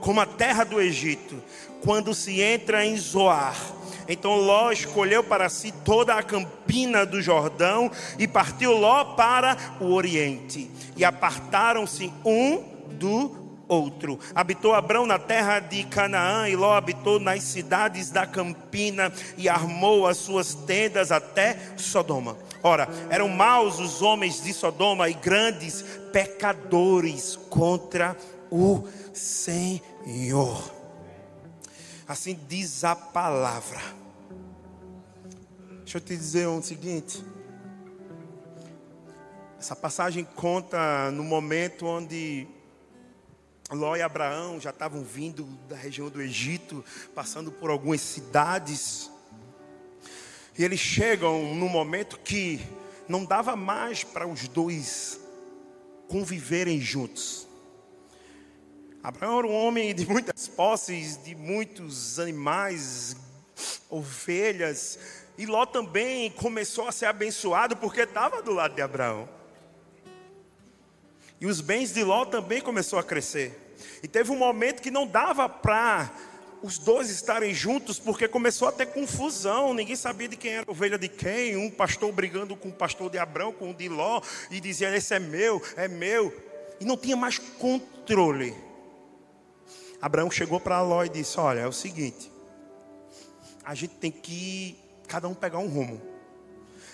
[0.00, 1.42] como a terra do Egito,
[1.82, 3.56] quando se entra em Zoar.
[4.06, 9.94] Então Ló escolheu para si toda a campina do Jordão e partiu Ló para o
[9.94, 10.70] oriente.
[10.94, 14.18] E apartaram-se um do outro.
[14.34, 20.06] Habitou Abrão na terra de Canaã e Ló habitou nas cidades da campina e armou
[20.06, 22.36] as suas tendas até Sodoma.
[22.62, 28.16] Ora, eram maus os homens de Sodoma e grandes pecadores contra
[28.50, 30.72] o Senhor.
[32.06, 33.80] Assim diz a palavra.
[35.82, 37.24] Deixa eu te dizer o seguinte.
[39.58, 42.46] Essa passagem conta no momento onde
[43.74, 46.84] Ló e Abraão já estavam vindo da região do Egito,
[47.14, 49.10] passando por algumas cidades.
[50.56, 52.60] E eles chegam num momento que
[53.08, 55.20] não dava mais para os dois
[56.08, 57.46] conviverem juntos.
[59.02, 63.16] Abraão era um homem de muitas posses, de muitos animais,
[63.90, 64.98] ovelhas.
[65.36, 69.28] E Ló também começou a ser abençoado porque estava do lado de Abraão.
[71.40, 73.63] E os bens de Ló também começou a crescer.
[74.02, 76.10] E teve um momento que não dava para
[76.62, 80.98] os dois estarem juntos, porque começou a ter confusão, ninguém sabia de quem era ovelha
[80.98, 84.60] de quem, um pastor brigando com o pastor de Abrão, com o de Ló, e
[84.60, 86.34] dizia: Esse é meu, é meu,
[86.80, 88.54] e não tinha mais controle.
[90.00, 92.32] Abraão chegou para Ló e disse: Olha, é o seguinte,
[93.62, 96.00] a gente tem que cada um pegar um rumo,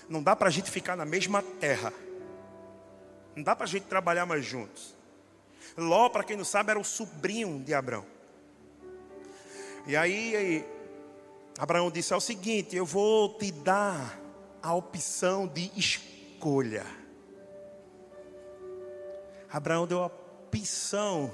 [0.09, 1.93] não dá para a gente ficar na mesma terra.
[3.37, 4.97] Não dá para a gente trabalhar mais juntos.
[5.77, 8.05] Ló, para quem não sabe, era o sobrinho de Abraão.
[9.87, 10.67] E aí, aí
[11.59, 14.19] Abraão disse: é o seguinte, eu vou te dar
[14.63, 16.87] a opção de escolha.
[19.51, 21.31] Abraão deu a opção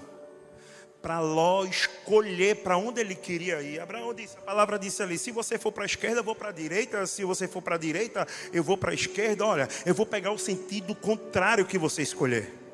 [1.03, 3.79] para Ló escolher para onde ele queria ir.
[3.79, 6.49] Abraão disse, a palavra disse ali: se você for para a esquerda, eu vou para
[6.49, 7.07] a direita.
[7.07, 9.45] Se você for para a direita, eu vou para a esquerda.
[9.45, 12.66] Olha, eu vou pegar o sentido contrário que você escolher.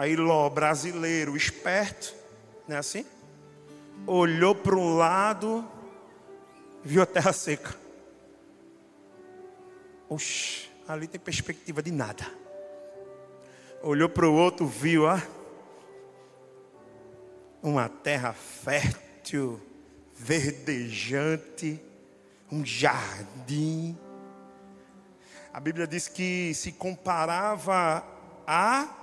[0.00, 2.14] Aí Ló, brasileiro, esperto,
[2.66, 3.04] não é assim?
[4.06, 5.62] Olhou para um lado,
[6.82, 7.76] viu a terra seca.
[10.08, 12.26] Oxe, ali tem perspectiva de nada.
[13.82, 15.22] Olhou para o outro, viu, ah
[17.62, 19.60] uma terra fértil,
[20.14, 21.78] verdejante,
[22.50, 23.94] um jardim.
[25.52, 28.02] A Bíblia diz que se comparava
[28.46, 28.96] a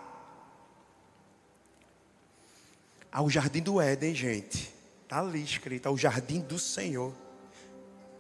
[3.11, 4.73] ao jardim do Éden, gente.
[5.03, 7.13] Está ali escrito, ao jardim do Senhor.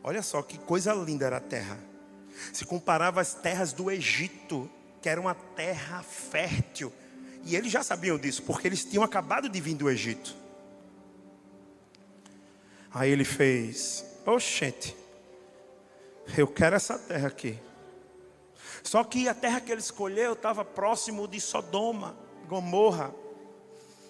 [0.03, 1.77] Olha só que coisa linda era a terra.
[2.53, 4.69] Se comparava às terras do Egito,
[5.01, 6.93] que era uma terra fértil
[7.47, 10.35] e eles já sabiam disso, porque eles tinham acabado de vir do Egito.
[12.93, 14.93] Aí ele fez: Oxente,
[16.37, 17.57] eu quero essa terra aqui.
[18.83, 22.17] Só que a terra que ele escolheu estava próximo de Sodoma,
[22.49, 23.15] Gomorra.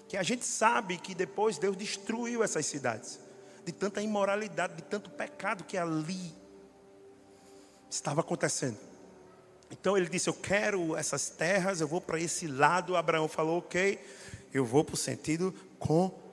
[0.08, 3.20] Que a gente sabe que depois Deus destruiu essas cidades.
[3.64, 6.34] De tanta imoralidade, de tanto pecado que ali
[7.90, 8.78] estava acontecendo.
[9.70, 12.96] Então ele disse: Eu quero essas terras, eu vou para esse lado.
[12.96, 14.02] Abraão falou: Ok,
[14.52, 16.28] eu vou para o sentido contrário.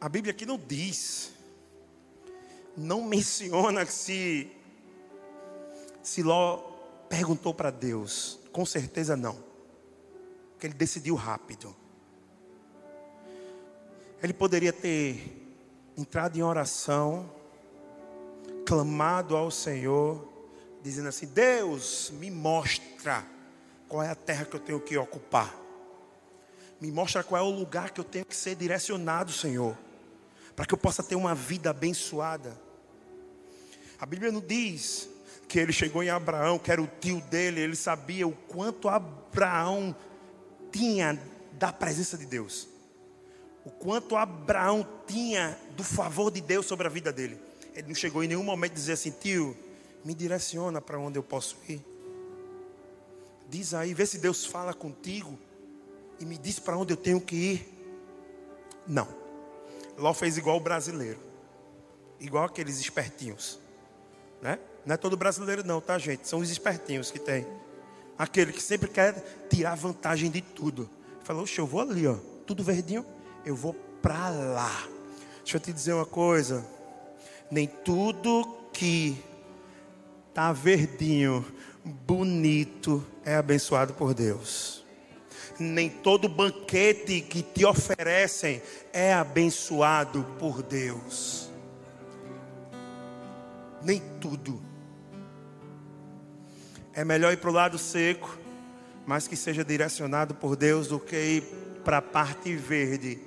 [0.00, 1.32] A Bíblia aqui não diz,
[2.76, 4.52] não menciona se,
[6.02, 6.58] se Ló
[7.08, 8.38] perguntou para Deus.
[8.54, 9.36] Com certeza não.
[10.52, 11.74] Porque ele decidiu rápido.
[14.22, 15.44] Ele poderia ter
[15.96, 17.28] entrado em oração
[18.64, 20.32] clamado ao Senhor,
[20.84, 23.26] dizendo assim: Deus, me mostra
[23.88, 25.52] qual é a terra que eu tenho que ocupar.
[26.80, 29.76] Me mostra qual é o lugar que eu tenho que ser direcionado, Senhor,
[30.54, 32.56] para que eu possa ter uma vida abençoada.
[33.98, 35.08] A Bíblia não diz
[35.48, 39.94] que ele chegou em Abraão, que era o tio dele, ele sabia o quanto Abraão
[40.72, 41.20] tinha
[41.52, 42.68] da presença de Deus.
[43.64, 47.38] O quanto Abraão tinha do favor de Deus sobre a vida dele.
[47.74, 49.56] Ele não chegou em nenhum momento a dizer assim, tio,
[50.04, 51.84] me direciona para onde eu posso ir.
[53.48, 55.38] Diz aí, vê se Deus fala contigo
[56.20, 57.74] e me diz para onde eu tenho que ir.
[58.86, 59.08] Não.
[59.96, 61.20] Ló fez igual o brasileiro.
[62.20, 63.58] Igual aqueles espertinhos.
[64.42, 64.58] Né?
[64.84, 66.28] Não é todo brasileiro não, tá gente?
[66.28, 67.46] São os espertinhos que tem.
[68.18, 69.14] Aquele que sempre quer
[69.48, 70.88] tirar vantagem de tudo.
[71.22, 72.16] Falou, oxe, eu vou ali, ó.
[72.46, 73.04] Tudo verdinho.
[73.44, 74.86] Eu vou para lá.
[75.38, 76.64] Deixa eu te dizer uma coisa
[77.50, 79.16] nem tudo que
[80.28, 81.44] está verdinho,
[81.84, 84.84] bonito, é abençoado por Deus.
[85.56, 88.60] Nem todo banquete que te oferecem
[88.92, 91.48] é abençoado por Deus.
[93.80, 94.60] Nem tudo.
[96.94, 98.38] É melhor ir para o lado seco,
[99.06, 101.42] mas que seja direcionado por Deus, do que ir
[101.84, 103.18] para a parte verde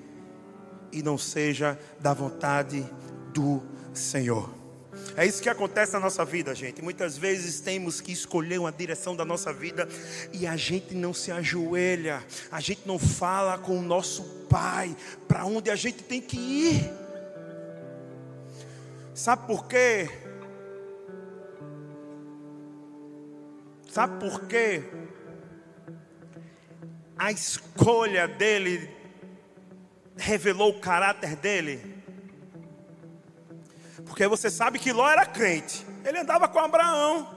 [0.91, 2.86] e não seja da vontade
[3.34, 3.62] do
[3.93, 4.58] Senhor.
[5.15, 6.82] É isso que acontece na nossa vida, gente.
[6.82, 9.88] Muitas vezes temos que escolher uma direção da nossa vida
[10.32, 14.95] e a gente não se ajoelha, a gente não fala com o nosso Pai
[15.27, 16.91] para onde a gente tem que ir.
[19.13, 20.10] Sabe por quê?
[23.97, 24.83] Sabe por quê?
[27.17, 28.95] A escolha dele
[30.15, 32.04] revelou o caráter dele.
[34.06, 35.83] Porque você sabe que Ló era crente.
[36.06, 37.27] Ele andava com Abraão.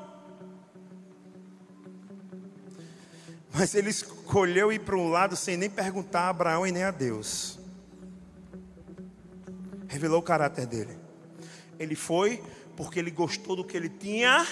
[3.54, 6.90] Mas ele escolheu ir para um lado sem nem perguntar a Abraão e nem a
[6.90, 7.58] Deus.
[9.88, 10.98] Revelou o caráter dele.
[11.78, 12.44] Ele foi
[12.76, 14.46] porque ele gostou do que ele tinha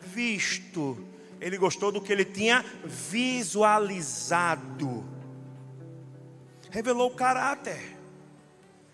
[0.00, 1.10] visto.
[1.42, 3.92] Ele gostou do que ele tinha visualizado.
[6.70, 7.98] Revelou o caráter.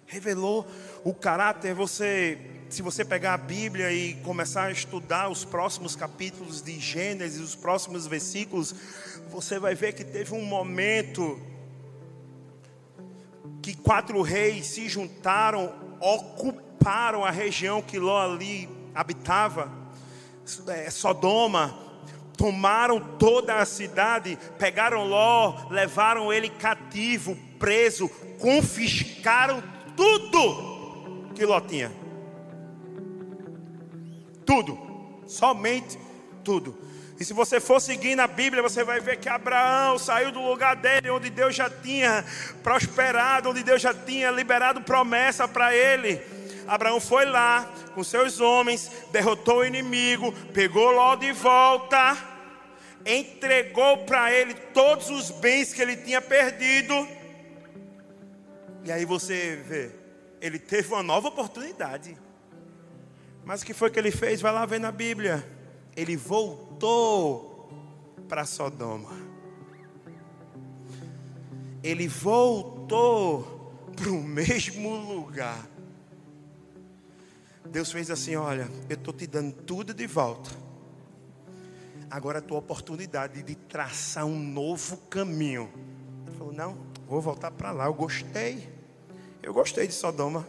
[0.06, 0.66] Revelou
[1.04, 2.38] o caráter, você,
[2.70, 7.54] se você pegar a Bíblia e começar a estudar os próximos capítulos de Gênesis, os
[7.54, 8.74] próximos versículos,
[9.28, 11.38] você vai ver que teve um momento
[13.60, 19.70] que quatro reis se juntaram, ocuparam a região que Ló ali habitava.
[20.68, 21.87] é, Sodoma,
[22.38, 28.08] tomaram toda a cidade, pegaram Ló, levaram ele cativo, preso,
[28.38, 29.60] confiscaram
[29.96, 31.92] tudo que Ló tinha.
[34.46, 34.78] Tudo,
[35.26, 35.98] somente
[36.44, 36.78] tudo.
[37.18, 40.76] E se você for seguir na Bíblia, você vai ver que Abraão saiu do lugar
[40.76, 42.24] dele, onde Deus já tinha
[42.62, 46.22] prosperado, onde Deus já tinha liberado promessa para ele.
[46.68, 52.16] Abraão foi lá com seus homens, derrotou o inimigo, pegou Ló de volta,
[53.08, 56.94] entregou para ele todos os bens que ele tinha perdido.
[58.84, 59.90] E aí você vê,
[60.40, 62.16] ele teve uma nova oportunidade.
[63.44, 64.42] Mas o que foi que ele fez?
[64.42, 65.42] Vai lá ver na Bíblia.
[65.96, 67.70] Ele voltou
[68.28, 69.10] para Sodoma.
[71.82, 75.66] Ele voltou para o mesmo lugar.
[77.64, 80.67] Deus fez assim: olha, eu estou te dando tudo de volta.
[82.10, 85.70] Agora é a tua oportunidade de traçar um novo caminho.
[86.26, 87.86] Ele falou: não, vou voltar para lá.
[87.86, 88.68] Eu gostei.
[89.42, 90.46] Eu gostei de Sodoma.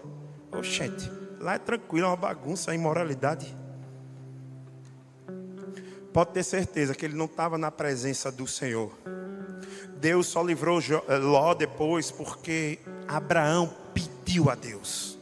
[0.51, 3.55] Oxente, lá é tranquilo, é uma bagunça, é imoralidade
[6.13, 8.91] pode ter certeza que ele não estava na presença do Senhor.
[9.99, 15.17] Deus só livrou eh, Ló depois porque Abraão pediu a Deus.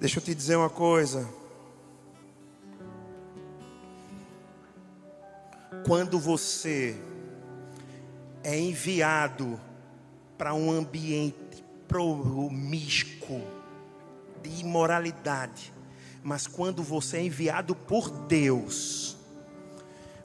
[0.00, 1.28] Deixa eu te dizer uma coisa.
[5.84, 6.96] Quando você
[8.42, 9.60] é enviado
[10.38, 13.42] para um ambiente promíscuo
[14.42, 15.72] de imoralidade,
[16.22, 19.16] mas quando você é enviado por Deus,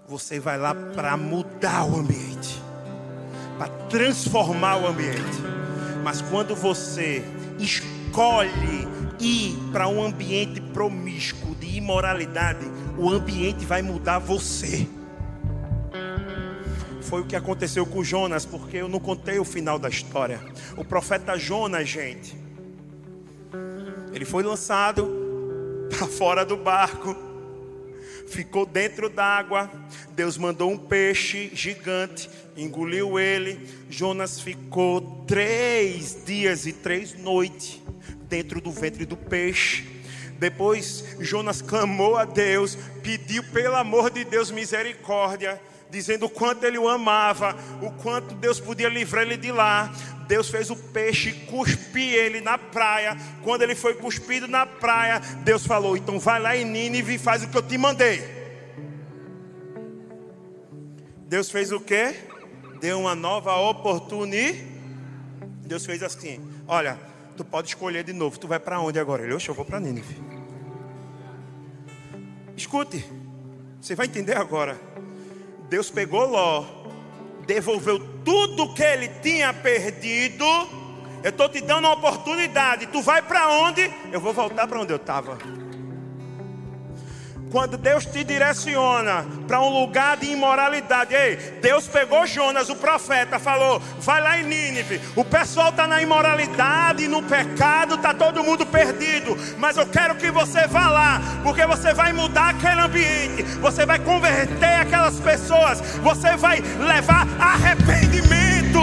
[0.08, 2.62] você vai lá para mudar o ambiente,
[3.58, 5.41] para transformar o ambiente.
[6.04, 7.24] Mas quando você
[7.60, 8.88] escolhe
[9.20, 12.66] ir para um ambiente promíscuo de imoralidade,
[12.97, 14.88] o ambiente vai mudar você.
[17.12, 20.39] Foi o que aconteceu com Jonas, porque eu não contei o final da história.
[20.78, 22.34] O profeta Jonas, gente,
[24.14, 25.12] ele foi lançado
[25.91, 27.14] para fora do barco,
[28.30, 29.70] ficou dentro d'água.
[30.12, 33.59] Deus mandou um peixe gigante, engoliu ele.
[33.89, 37.82] Jonas ficou três dias e três noites
[38.30, 39.86] dentro do ventre do peixe.
[40.39, 45.62] Depois Jonas clamou a Deus, pediu pelo amor de Deus misericórdia,
[45.92, 49.94] dizendo o quanto ele o amava, o quanto Deus podia livrar ele de lá.
[50.28, 53.18] Deus fez o peixe cuspir ele na praia.
[53.44, 57.44] Quando ele foi cuspido na praia, Deus falou: Então vai lá em Nínive e faz
[57.44, 58.24] o que eu te mandei.
[61.28, 62.16] Deus fez o que?
[62.80, 64.66] Deu uma nova oportunidade.
[65.66, 66.98] Deus fez assim: Olha,
[67.36, 68.39] tu pode escolher de novo.
[68.39, 69.24] Tu vai para onde agora?
[69.24, 70.16] Ele, oxe, eu vou para Nínive.
[72.56, 73.06] Escute,
[73.82, 74.80] você vai entender agora.
[75.72, 76.65] Deus pegou Ló
[77.47, 80.45] devolveu tudo que ele tinha perdido.
[81.24, 82.88] Eu estou te dando uma oportunidade.
[82.88, 83.89] Tu vai para onde?
[84.11, 85.38] Eu vou voltar para onde eu estava.
[87.52, 93.38] Quando Deus te direciona para um lugar de imoralidade, ei, Deus pegou Jonas, o profeta,
[93.39, 95.02] falou: vai lá em Nínive.
[95.18, 99.38] O pessoal está na imoralidade, no pecado, está todo mundo perdido.
[99.58, 103.99] Mas eu quero que você vá lá, porque você vai mudar aquele ambiente, você vai
[103.99, 108.80] converter aquelas pessoas, você vai levar arrependimento,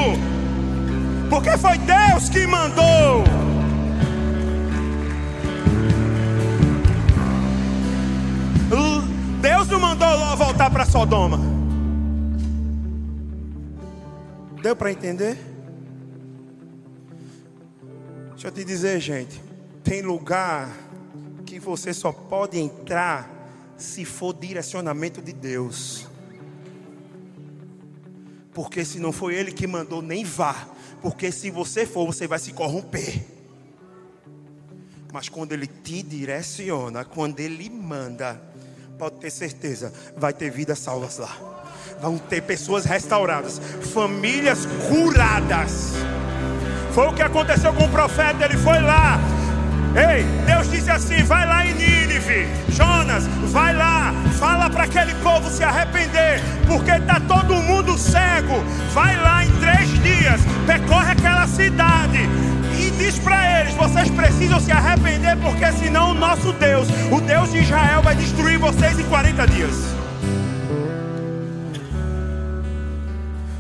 [1.31, 3.48] porque foi Deus que mandou.
[10.59, 11.39] Voltar para Sodoma.
[14.61, 15.39] Deu para entender?
[18.31, 19.41] Deixa eu te dizer, gente.
[19.85, 20.77] Tem lugar
[21.47, 23.31] que você só pode entrar
[23.77, 26.09] se for direcionamento de Deus.
[28.53, 30.67] Porque se não foi Ele que mandou, nem vá.
[31.01, 33.25] Porque se você for, você vai se corromper.
[35.13, 38.48] Mas quando Ele te direciona, quando Ele manda,
[38.99, 41.31] pode ter certeza, vai ter vidas salvas lá.
[42.01, 43.61] Vão ter pessoas restauradas,
[43.93, 45.93] famílias curadas.
[46.93, 49.21] Foi o que aconteceu com o profeta, ele foi lá.
[49.95, 55.49] Ei, Deus disse assim: vai lá em Nínive, Jonas, vai lá, fala para aquele povo
[55.49, 58.63] se arrepender, porque está todo mundo cego.
[58.93, 62.29] Vai lá em três dias, percorre aquela cidade,
[62.99, 67.59] diz para eles: vocês precisam se arrepender, porque senão o nosso Deus, o Deus de
[67.59, 69.75] Israel, vai destruir vocês em 40 dias.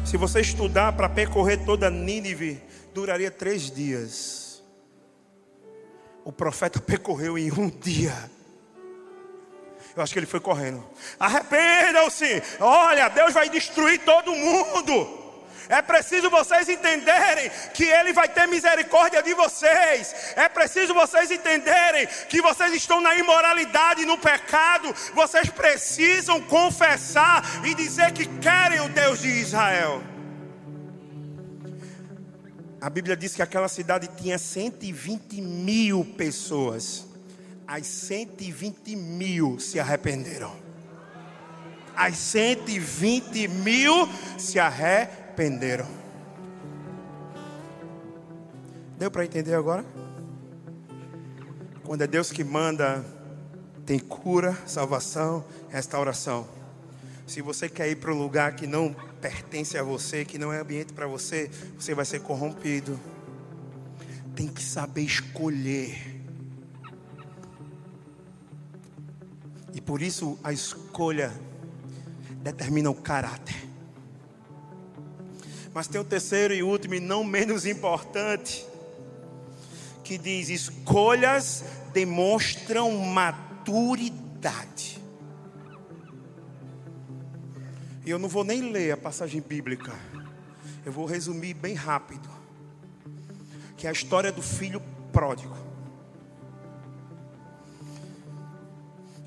[0.04, 2.60] Se você estudar para percorrer toda Nínive,
[2.92, 4.62] duraria três dias.
[6.24, 8.14] O profeta percorreu em um dia.
[9.94, 10.84] Eu acho que ele foi correndo.
[11.18, 12.42] Arrependam-se.
[12.60, 15.17] Olha, Deus vai destruir todo mundo.
[15.68, 20.14] É preciso vocês entenderem que Ele vai ter misericórdia de vocês.
[20.34, 24.94] É preciso vocês entenderem que vocês estão na imoralidade, no pecado.
[25.14, 30.02] Vocês precisam confessar e dizer que querem o Deus de Israel.
[32.80, 37.06] A Bíblia diz que aquela cidade tinha 120 mil pessoas.
[37.66, 40.56] As 120 mil se arrependeram.
[41.94, 44.08] As 120 mil
[44.38, 45.27] se arrependeram.
[48.98, 49.84] Deu para entender agora?
[51.84, 53.04] Quando é Deus que manda,
[53.86, 56.44] tem cura, salvação, restauração.
[57.24, 60.58] Se você quer ir para um lugar que não pertence a você, que não é
[60.58, 62.98] ambiente para você, você vai ser corrompido.
[64.34, 66.20] Tem que saber escolher.
[69.72, 71.32] E por isso a escolha
[72.42, 73.67] determina o caráter.
[75.78, 78.66] Mas tem o terceiro e último, e não menos importante,
[80.02, 81.62] que diz: escolhas
[81.92, 84.98] demonstram maturidade.
[88.04, 89.92] E eu não vou nem ler a passagem bíblica.
[90.84, 92.28] Eu vou resumir bem rápido.
[93.76, 95.56] Que é a história do filho pródigo.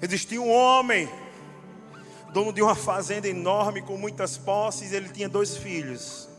[0.01, 1.07] Existia um homem,
[2.33, 6.29] dono de uma fazenda enorme com muitas posses, ele tinha dois filhos.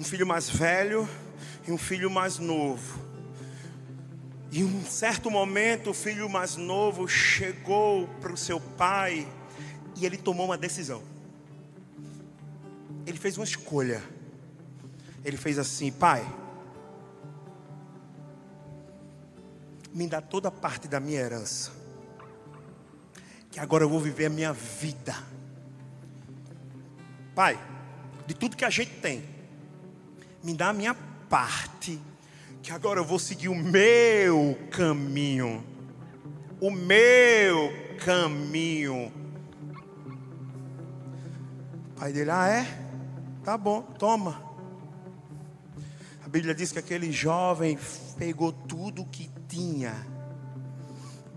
[0.00, 1.06] Um filho mais velho
[1.68, 2.98] e um filho mais novo.
[4.50, 9.30] E um certo momento, o filho mais novo chegou para o seu pai
[9.94, 11.02] e ele tomou uma decisão.
[13.06, 14.02] Ele fez uma escolha.
[15.22, 16.26] Ele fez assim: Pai,
[19.92, 21.72] me dá toda a parte da minha herança.
[23.50, 25.14] Que agora eu vou viver a minha vida.
[27.34, 27.62] Pai,
[28.26, 29.39] de tudo que a gente tem,
[30.42, 30.94] me dá a minha
[31.28, 32.00] parte.
[32.62, 35.64] Que agora eu vou seguir o meu caminho.
[36.60, 37.70] O meu
[38.04, 39.20] caminho
[42.00, 42.66] pai dele, ah é?
[43.44, 44.42] Tá bom, toma.
[46.24, 47.78] A Bíblia diz que aquele jovem
[48.16, 49.94] pegou tudo que tinha,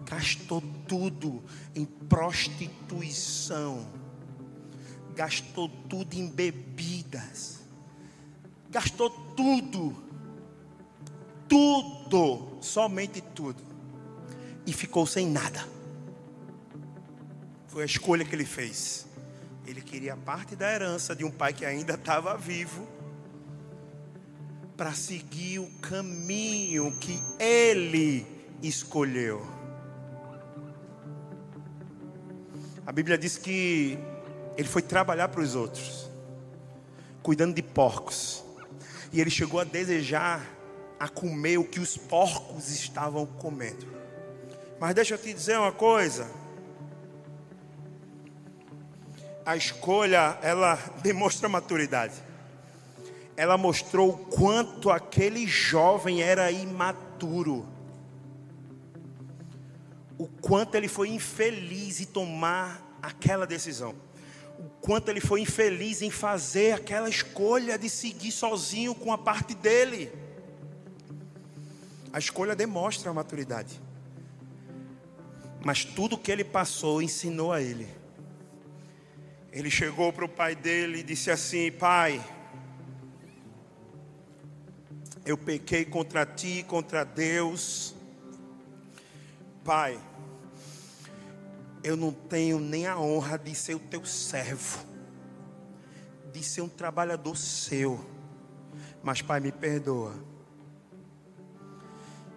[0.10, 1.43] gastou tudo
[1.76, 3.86] em prostituição,
[5.14, 7.62] gastou tudo em bebidas,
[8.74, 9.96] gastou tudo,
[11.48, 13.62] tudo, somente tudo,
[14.66, 15.64] e ficou sem nada.
[17.68, 19.06] Foi a escolha que ele fez.
[19.68, 22.88] Ele queria parte da herança de um pai que ainda estava vivo
[24.76, 28.26] para seguir o caminho que ele
[28.62, 29.46] escolheu.
[32.86, 34.00] A Bíblia diz que
[34.58, 36.10] ele foi trabalhar para os outros,
[37.22, 38.44] cuidando de porcos.
[39.14, 40.45] E ele chegou a desejar
[40.99, 43.88] a comer o que os porcos estavam comendo.
[44.80, 46.43] Mas deixa eu te dizer uma coisa
[49.45, 52.16] a escolha, ela demonstra maturidade.
[53.36, 57.66] Ela mostrou o quanto aquele jovem era imaturo.
[60.18, 63.95] O quanto ele foi infeliz em tomar aquela decisão.
[64.60, 69.54] O quanto ele foi infeliz em fazer aquela escolha de seguir sozinho com a parte
[69.54, 70.12] dele.
[72.12, 73.82] A escolha demonstra a maturidade.
[75.66, 78.04] Mas tudo que ele passou ensinou a ele
[79.54, 82.20] ele chegou para o pai dele e disse assim: Pai,
[85.24, 87.93] eu pequei contra ti, contra Deus.
[89.64, 89.99] Pai,
[91.84, 94.80] eu não tenho nem a honra de ser o teu servo,
[96.32, 98.04] de ser um trabalhador seu.
[99.04, 100.14] Mas, Pai, me perdoa.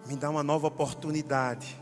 [0.05, 1.79] Me dá uma nova oportunidade.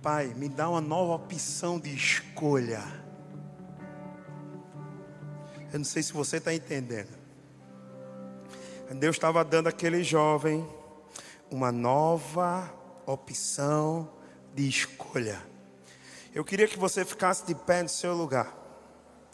[0.00, 2.82] Pai, me dá uma nova opção de escolha.
[5.72, 7.10] Eu não sei se você está entendendo.
[8.94, 10.66] Deus estava dando àquele jovem
[11.50, 12.72] uma nova
[13.04, 14.08] opção
[14.54, 15.55] de escolha.
[16.36, 18.52] Eu queria que você ficasse de pé no seu lugar,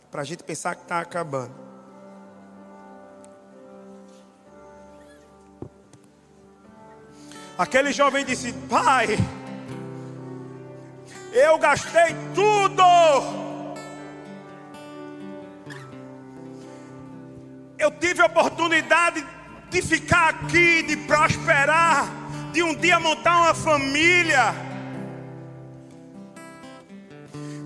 [0.08, 1.52] para a gente pensar que está acabando.
[7.58, 9.18] Aquele jovem disse: Pai,
[11.32, 12.82] eu gastei tudo
[17.82, 19.26] eu tive a oportunidade
[19.68, 22.06] de ficar aqui, de prosperar,
[22.52, 24.71] de um dia montar uma família.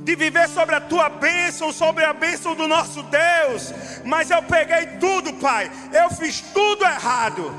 [0.06, 4.86] De viver sobre a tua bênção, sobre a bênção do nosso Deus, mas eu peguei
[5.00, 7.52] tudo, Pai, eu fiz tudo errado.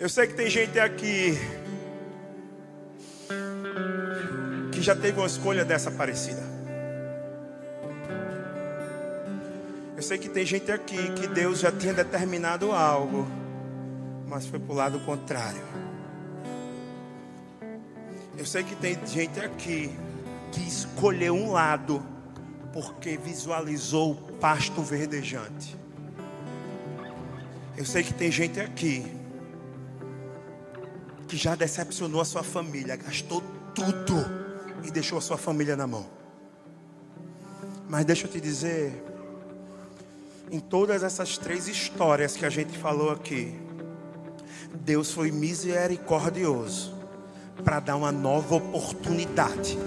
[0.00, 1.38] Eu sei que tem gente aqui
[4.72, 6.42] que já teve uma escolha dessa parecida.
[9.96, 13.41] Eu sei que tem gente aqui que Deus já tinha determinado algo
[14.32, 15.62] mas foi para o lado contrário.
[18.34, 19.94] Eu sei que tem gente aqui
[20.50, 22.02] que escolheu um lado
[22.72, 25.76] porque visualizou o pasto verdejante.
[27.76, 29.04] Eu sei que tem gente aqui
[31.28, 33.42] que já decepcionou a sua família, gastou
[33.74, 34.16] tudo
[34.82, 36.06] e deixou a sua família na mão.
[37.86, 39.04] Mas deixa eu te dizer,
[40.50, 43.54] em todas essas três histórias que a gente falou aqui,
[44.84, 46.94] Deus foi misericordioso
[47.64, 49.78] para dar uma nova oportunidade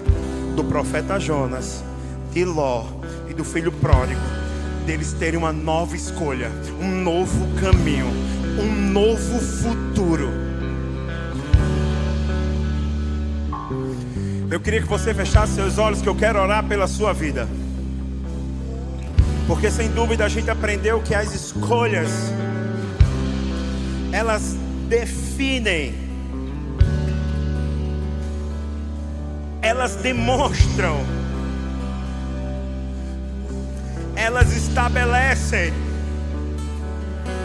[0.54, 1.84] do profeta Jonas,
[2.32, 2.84] de Ló
[3.28, 4.20] e do filho pródigo,
[4.86, 6.50] deles terem uma nova escolha,
[6.80, 8.06] um novo caminho,
[8.58, 10.46] um novo futuro.
[14.50, 17.48] Eu queria que você fechasse seus olhos, que eu quero orar pela sua vida.
[19.46, 22.10] Porque sem dúvida a gente aprendeu que as escolhas
[24.12, 24.55] elas
[24.88, 25.94] definem,
[29.62, 31.04] elas demonstram,
[34.14, 35.72] elas estabelecem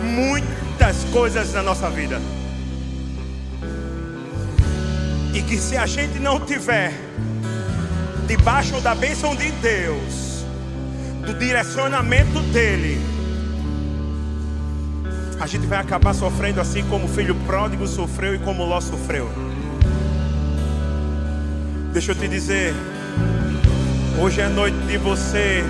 [0.03, 2.21] muitas coisas na nossa vida.
[5.33, 6.93] E que se a gente não tiver
[8.27, 10.45] debaixo da bênção de Deus,
[11.25, 13.10] do direcionamento dEle,
[15.41, 19.27] a gente vai acabar sofrendo assim como o filho pródigo sofreu e como Ló sofreu.
[21.91, 22.75] Deixa eu te dizer,
[24.21, 25.63] hoje é noite de você,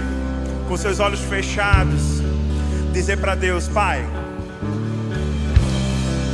[0.67, 2.22] com seus olhos fechados,
[2.91, 4.05] dizer para Deus: Pai,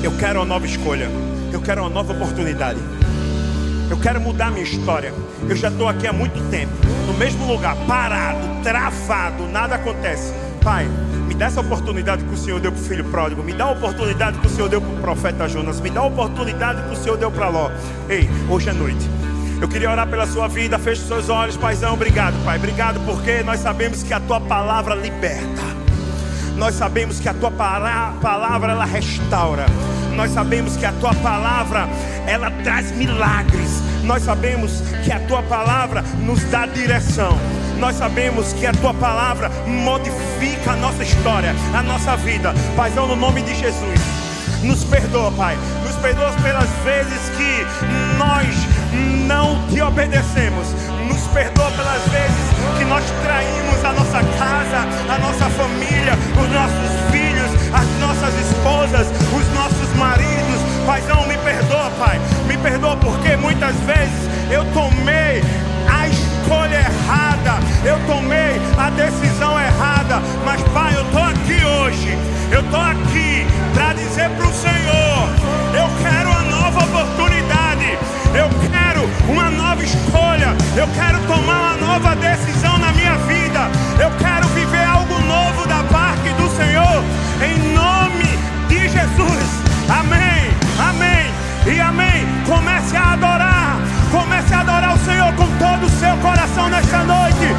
[0.03, 1.07] eu quero uma nova escolha,
[1.53, 2.79] eu quero uma nova oportunidade.
[3.87, 5.13] Eu quero mudar minha história.
[5.47, 6.73] Eu já estou aqui há muito tempo,
[7.05, 10.46] no mesmo lugar, parado, travado, nada acontece.
[10.67, 10.85] Pai,
[11.37, 13.41] dá essa oportunidade que o Senhor deu para o filho pródigo.
[13.41, 15.79] Me dá a oportunidade que o Senhor deu para o profeta Jonas.
[15.79, 17.71] Me dá a oportunidade que o Senhor deu para Ló.
[18.09, 19.09] Ei, hoje é noite.
[19.61, 20.77] Eu queria orar pela sua vida.
[20.77, 21.93] Feche seus olhos, paizão.
[21.93, 22.57] Obrigado, Pai.
[22.57, 25.61] Obrigado porque nós sabemos que a tua palavra liberta.
[26.57, 29.67] Nós sabemos que a tua palavra ela restaura.
[30.17, 31.87] Nós sabemos que a tua palavra
[32.27, 33.81] ela traz milagres.
[34.03, 37.37] Nós sabemos que a tua palavra nos dá direção
[37.79, 42.53] nós sabemos que a tua palavra modifica a nossa história, a nossa vida.
[42.75, 43.99] Paizão, no nome de Jesus,
[44.63, 45.57] nos perdoa, Pai.
[45.83, 48.47] Nos perdoa pelas vezes que nós
[49.27, 50.67] não te obedecemos.
[51.07, 52.47] Nos perdoa pelas vezes
[52.77, 59.07] que nós traímos a nossa casa, a nossa família, os nossos filhos, as nossas esposas,
[59.07, 60.61] os nossos maridos.
[60.85, 62.19] Paizão, me perdoa, Pai.
[62.47, 65.43] Me perdoa porque muitas vezes eu tomei
[66.47, 72.17] escolha errada, eu tomei a decisão errada, mas Pai, eu estou aqui hoje,
[72.49, 75.27] eu estou aqui para dizer para o Senhor:
[75.75, 77.99] eu quero uma nova oportunidade,
[78.33, 83.67] eu quero uma nova escolha, eu quero tomar uma nova decisão na minha vida,
[84.01, 87.03] eu quero viver algo novo da parte do Senhor,
[87.43, 88.39] em nome
[88.69, 89.49] de Jesus,
[89.89, 91.27] amém, amém.
[91.69, 92.25] E amém.
[92.45, 93.26] Comece a adorar
[95.89, 97.57] seu coração nesta noite.